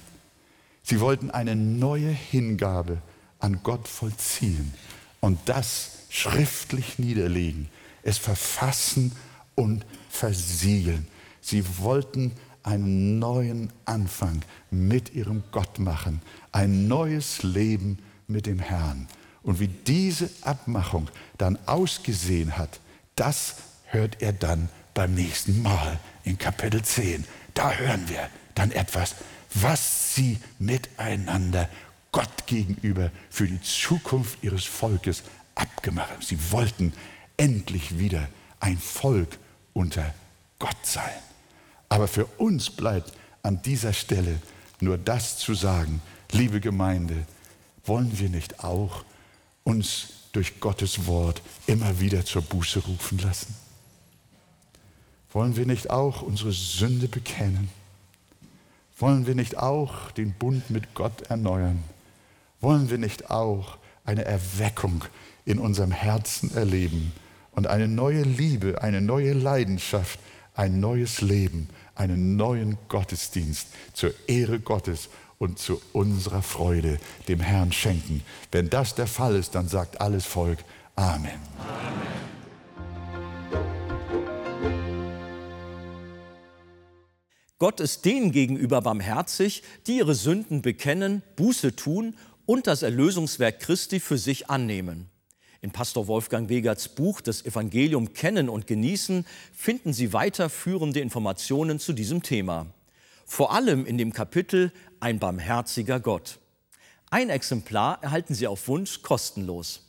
Sie 0.84 1.00
wollten 1.00 1.32
eine 1.32 1.56
neue 1.56 2.10
Hingabe 2.10 3.02
an 3.40 3.62
Gott 3.64 3.88
vollziehen 3.88 4.74
und 5.22 5.40
das 5.46 5.92
schriftlich 6.10 7.00
niederlegen, 7.00 7.70
es 8.04 8.18
verfassen 8.18 9.14
und 9.56 9.86
versiegeln. 10.10 11.08
Sie 11.42 11.64
wollten 11.78 12.34
einen 12.64 13.20
neuen 13.20 13.72
Anfang 13.86 14.42
mit 14.72 15.14
ihrem 15.14 15.44
Gott 15.52 15.80
machen, 15.80 16.22
ein 16.52 16.88
neues 16.88 17.44
Leben 17.44 18.00
mit 18.28 18.46
dem 18.46 18.60
Herrn. 18.60 19.08
Und 19.44 19.60
wie 19.60 19.68
diese 19.68 20.30
Abmachung 20.42 21.10
dann 21.38 21.60
ausgesehen 21.66 22.58
hat, 22.58 22.80
das 23.16 23.56
hört 23.86 24.22
er 24.22 24.34
dann 24.34 24.70
beim 24.94 25.14
nächsten 25.14 25.62
Mal 25.62 26.00
in 26.24 26.38
Kapitel 26.38 26.82
10. 26.82 27.26
Da 27.54 27.74
hören 27.74 28.08
wir 28.08 28.30
dann 28.56 28.72
etwas, 28.72 29.16
was 29.54 30.16
sie 30.16 30.40
miteinander 30.60 31.70
Gott 32.12 32.48
gegenüber 32.48 33.12
für 33.30 33.48
die 33.48 33.62
Zukunft 33.62 34.44
ihres 34.44 34.66
Volkes 34.66 35.24
abgemacht 35.56 36.12
haben. 36.12 36.22
Sie 36.22 36.52
wollten 36.52 36.94
endlich 37.38 38.00
wieder 38.00 38.30
ein 38.60 38.78
Volk 38.78 39.38
unter 39.74 40.14
Gott 40.60 40.78
sein. 40.84 41.12
Aber 41.94 42.08
für 42.08 42.26
uns 42.40 42.72
bleibt 42.72 43.14
an 43.44 43.62
dieser 43.62 43.94
Stelle 43.94 44.42
nur 44.80 44.98
das 44.98 45.38
zu 45.38 45.54
sagen, 45.54 46.02
liebe 46.32 46.60
Gemeinde, 46.60 47.28
wollen 47.86 48.18
wir 48.18 48.30
nicht 48.30 48.64
auch 48.64 49.06
uns 49.64 50.08
durch 50.32 50.60
Gottes 50.60 51.06
Wort 51.06 51.44
immer 51.68 52.00
wieder 52.00 52.26
zur 52.26 52.42
Buße 52.42 52.80
rufen 52.80 53.20
lassen? 53.20 53.54
Wollen 55.34 55.56
wir 55.56 55.68
nicht 55.68 55.92
auch 55.92 56.24
unsere 56.24 56.52
Sünde 56.52 57.08
bekennen? 57.08 57.70
Wollen 58.98 59.28
wir 59.28 59.36
nicht 59.36 59.60
auch 59.60 60.10
den 60.10 60.34
Bund 60.34 60.72
mit 60.72 60.96
Gott 60.96 61.30
erneuern? 61.30 61.84
Wollen 62.60 62.90
wir 62.90 62.98
nicht 62.98 63.30
auch 63.30 63.78
eine 64.04 64.26
Erweckung 64.26 65.06
in 65.46 65.60
unserem 65.60 65.92
Herzen 65.92 66.56
erleben 66.56 67.12
und 67.52 67.68
eine 67.68 67.88
neue 67.88 68.24
Liebe, 68.24 68.82
eine 68.82 69.00
neue 69.00 69.34
Leidenschaft, 69.34 70.18
ein 70.56 70.80
neues 70.80 71.22
Leben, 71.22 71.70
einen 71.96 72.36
neuen 72.36 72.78
Gottesdienst 72.88 73.68
zur 73.94 74.14
Ehre 74.28 74.60
Gottes 74.60 75.10
und 75.38 75.60
zu 75.60 75.82
unserer 75.94 76.42
Freude 76.42 77.00
dem 77.28 77.40
Herrn 77.40 77.72
schenken. 77.72 78.24
Wenn 78.52 78.70
das 78.70 78.96
der 78.96 79.08
Fall 79.08 79.36
ist, 79.36 79.56
dann 79.56 79.68
sagt 79.68 80.02
alles 80.02 80.26
Volk 80.26 80.60
Amen. 80.96 81.32
Amen. 81.60 82.14
Gott 87.64 87.80
ist 87.80 88.04
denen 88.04 88.34
gegenüber 88.34 88.82
barmherzig, 88.82 89.64
die 89.88 90.00
ihre 90.00 90.16
Sünden 90.16 90.62
bekennen, 90.62 91.24
Buße 91.38 91.78
tun 91.78 92.18
und 92.46 92.68
das 92.68 92.82
Erlösungswerk 92.82 93.62
Christi 93.62 94.02
für 94.02 94.18
sich 94.18 94.50
annehmen. 94.50 95.10
In 95.64 95.72
Pastor 95.72 96.08
Wolfgang 96.08 96.50
Wegerts 96.50 96.90
Buch 96.90 97.22
Das 97.22 97.46
Evangelium 97.46 98.12
kennen 98.14 98.50
und 98.50 98.68
genießen 98.68 99.26
finden 99.54 99.94
Sie 99.94 100.12
weiterführende 100.12 101.00
Informationen 101.00 101.80
zu 101.80 101.94
diesem 101.94 102.22
Thema. 102.22 102.66
Vor 103.26 103.54
allem 103.54 103.86
in 103.86 103.98
dem 103.98 104.12
Kapitel 104.12 104.74
Ein 105.00 105.20
barmherziger 105.20 106.02
Gott. 106.02 106.40
Ein 107.10 107.30
Exemplar 107.30 108.04
erhalten 108.04 108.36
Sie 108.36 108.46
auf 108.46 108.68
Wunsch 108.68 109.04
kostenlos. 109.04 109.86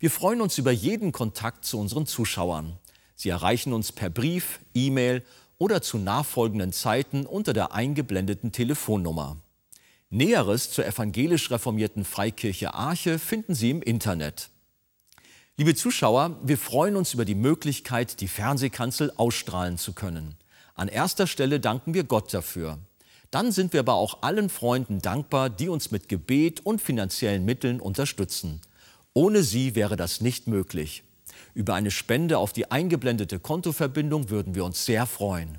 Wir 0.00 0.10
freuen 0.10 0.40
uns 0.40 0.58
über 0.58 0.72
jeden 0.72 1.12
Kontakt 1.12 1.64
zu 1.64 1.78
unseren 1.78 2.06
Zuschauern. 2.06 2.76
Sie 3.14 3.28
erreichen 3.28 3.72
uns 3.72 3.92
per 3.92 4.10
Brief, 4.10 4.58
E-Mail 4.74 5.24
oder 5.58 5.80
zu 5.80 5.98
nachfolgenden 5.98 6.72
Zeiten 6.72 7.24
unter 7.24 7.52
der 7.52 7.72
eingeblendeten 7.72 8.50
Telefonnummer. 8.50 9.36
Näheres 10.14 10.70
zur 10.70 10.84
evangelisch 10.84 11.50
reformierten 11.50 12.04
Freikirche 12.04 12.74
Arche 12.74 13.18
finden 13.18 13.54
Sie 13.54 13.70
im 13.70 13.80
Internet. 13.80 14.50
Liebe 15.56 15.74
Zuschauer, 15.74 16.38
wir 16.42 16.58
freuen 16.58 16.96
uns 16.96 17.14
über 17.14 17.24
die 17.24 17.34
Möglichkeit, 17.34 18.20
die 18.20 18.28
Fernsehkanzel 18.28 19.10
ausstrahlen 19.16 19.78
zu 19.78 19.94
können. 19.94 20.34
An 20.74 20.88
erster 20.88 21.26
Stelle 21.26 21.60
danken 21.60 21.94
wir 21.94 22.04
Gott 22.04 22.34
dafür. 22.34 22.76
Dann 23.30 23.52
sind 23.52 23.72
wir 23.72 23.80
aber 23.80 23.94
auch 23.94 24.22
allen 24.22 24.50
Freunden 24.50 24.98
dankbar, 25.00 25.48
die 25.48 25.70
uns 25.70 25.90
mit 25.90 26.10
Gebet 26.10 26.60
und 26.60 26.82
finanziellen 26.82 27.46
Mitteln 27.46 27.80
unterstützen. 27.80 28.60
Ohne 29.14 29.42
sie 29.42 29.74
wäre 29.74 29.96
das 29.96 30.20
nicht 30.20 30.46
möglich. 30.46 31.04
Über 31.54 31.72
eine 31.72 31.90
Spende 31.90 32.36
auf 32.36 32.52
die 32.52 32.70
eingeblendete 32.70 33.38
Kontoverbindung 33.38 34.28
würden 34.28 34.54
wir 34.54 34.66
uns 34.66 34.84
sehr 34.84 35.06
freuen. 35.06 35.56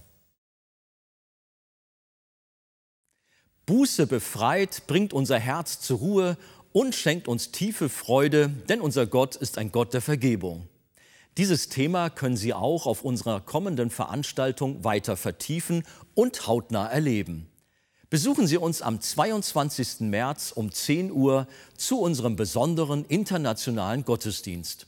Buße 3.65 4.08
befreit, 4.08 4.84
bringt 4.88 5.13
unser 5.13 5.39
Herz 5.39 5.80
zur 5.80 5.99
Ruhe 5.99 6.38
und 6.73 6.95
schenkt 6.95 7.30
uns 7.30 7.52
tiefe 7.52 7.88
Freude, 7.88 8.49
denn 8.67 8.82
unser 8.82 9.08
Gott 9.08 9.38
ist 9.38 9.58
ein 9.58 9.71
Gott 9.71 9.93
der 9.93 10.02
Vergebung. 10.02 10.67
Dieses 11.38 11.69
Thema 11.69 12.10
können 12.10 12.36
Sie 12.36 12.54
auch 12.54 12.86
auf 12.86 13.04
unserer 13.04 13.39
kommenden 13.39 13.89
Veranstaltung 13.89 14.84
weiter 14.84 15.15
vertiefen 15.15 15.84
und 16.13 16.45
hautnah 16.45 16.88
erleben. 16.88 17.47
Besuchen 18.10 18.47
Sie 18.47 18.58
uns 18.58 18.82
am 18.82 18.99
22. 18.99 20.02
März 20.02 20.52
um 20.52 20.71
10 20.71 21.12
Uhr 21.12 21.47
zu 21.78 21.99
unserem 22.02 22.36
besonderen 22.36 23.06
internationalen 23.06 24.04
Gottesdienst. 24.04 24.88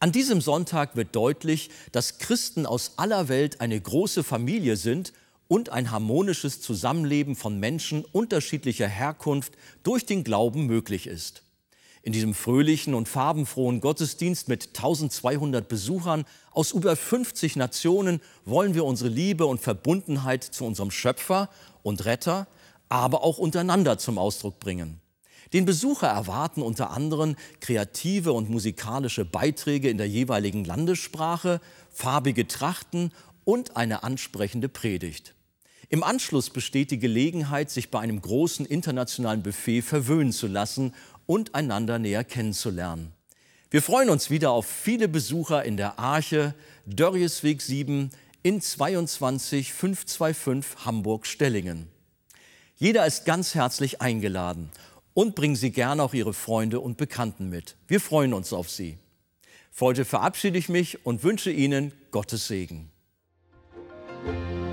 An 0.00 0.12
diesem 0.12 0.40
Sonntag 0.40 0.96
wird 0.96 1.14
deutlich, 1.14 1.70
dass 1.92 2.18
Christen 2.18 2.66
aus 2.66 2.92
aller 2.96 3.28
Welt 3.28 3.60
eine 3.60 3.80
große 3.80 4.24
Familie 4.24 4.76
sind 4.76 5.12
und 5.48 5.70
ein 5.70 5.90
harmonisches 5.90 6.60
Zusammenleben 6.60 7.36
von 7.36 7.58
Menschen 7.58 8.04
unterschiedlicher 8.04 8.88
Herkunft 8.88 9.54
durch 9.82 10.06
den 10.06 10.24
Glauben 10.24 10.66
möglich 10.66 11.06
ist. 11.06 11.42
In 12.02 12.12
diesem 12.12 12.34
fröhlichen 12.34 12.92
und 12.92 13.08
farbenfrohen 13.08 13.80
Gottesdienst 13.80 14.48
mit 14.48 14.68
1200 14.76 15.66
Besuchern 15.66 16.26
aus 16.50 16.72
über 16.72 16.96
50 16.96 17.56
Nationen 17.56 18.20
wollen 18.44 18.74
wir 18.74 18.84
unsere 18.84 19.08
Liebe 19.08 19.46
und 19.46 19.60
Verbundenheit 19.60 20.44
zu 20.44 20.66
unserem 20.66 20.90
Schöpfer 20.90 21.48
und 21.82 22.04
Retter, 22.04 22.46
aber 22.90 23.24
auch 23.24 23.38
untereinander 23.38 23.96
zum 23.96 24.18
Ausdruck 24.18 24.60
bringen. 24.60 25.00
Den 25.54 25.64
Besucher 25.64 26.08
erwarten 26.08 26.62
unter 26.62 26.90
anderem 26.90 27.36
kreative 27.60 28.32
und 28.32 28.50
musikalische 28.50 29.24
Beiträge 29.24 29.88
in 29.88 29.96
der 29.96 30.08
jeweiligen 30.08 30.64
Landessprache, 30.64 31.60
farbige 31.90 32.46
Trachten 32.46 33.12
und 33.44 33.76
eine 33.76 34.02
ansprechende 34.02 34.68
Predigt. 34.68 35.34
Im 35.88 36.02
Anschluss 36.02 36.50
besteht 36.50 36.90
die 36.90 36.98
Gelegenheit, 36.98 37.70
sich 37.70 37.90
bei 37.90 38.00
einem 38.00 38.20
großen 38.20 38.66
internationalen 38.66 39.42
Buffet 39.42 39.82
verwöhnen 39.82 40.32
zu 40.32 40.46
lassen 40.46 40.94
und 41.26 41.54
einander 41.54 41.98
näher 41.98 42.24
kennenzulernen. 42.24 43.12
Wir 43.70 43.82
freuen 43.82 44.10
uns 44.10 44.30
wieder 44.30 44.50
auf 44.50 44.66
viele 44.66 45.08
Besucher 45.08 45.64
in 45.64 45.76
der 45.76 45.98
Arche 45.98 46.54
Dörriesweg 46.86 47.60
7 47.60 48.10
in 48.42 48.60
22525 48.60 50.84
Hamburg-Stellingen. 50.84 51.88
Jeder 52.76 53.06
ist 53.06 53.24
ganz 53.24 53.54
herzlich 53.54 54.00
eingeladen 54.00 54.70
und 55.12 55.34
bringen 55.34 55.56
Sie 55.56 55.70
gerne 55.70 56.02
auch 56.02 56.14
Ihre 56.14 56.34
Freunde 56.34 56.80
und 56.80 56.96
Bekannten 56.96 57.48
mit. 57.48 57.76
Wir 57.88 58.00
freuen 58.00 58.34
uns 58.34 58.52
auf 58.52 58.70
Sie. 58.70 58.98
Heute 59.80 60.04
verabschiede 60.04 60.58
ich 60.58 60.68
mich 60.68 61.04
und 61.04 61.24
wünsche 61.24 61.50
Ihnen 61.50 61.92
Gottes 62.10 62.46
Segen. 62.46 62.90
thank 64.24 64.50
you 64.50 64.63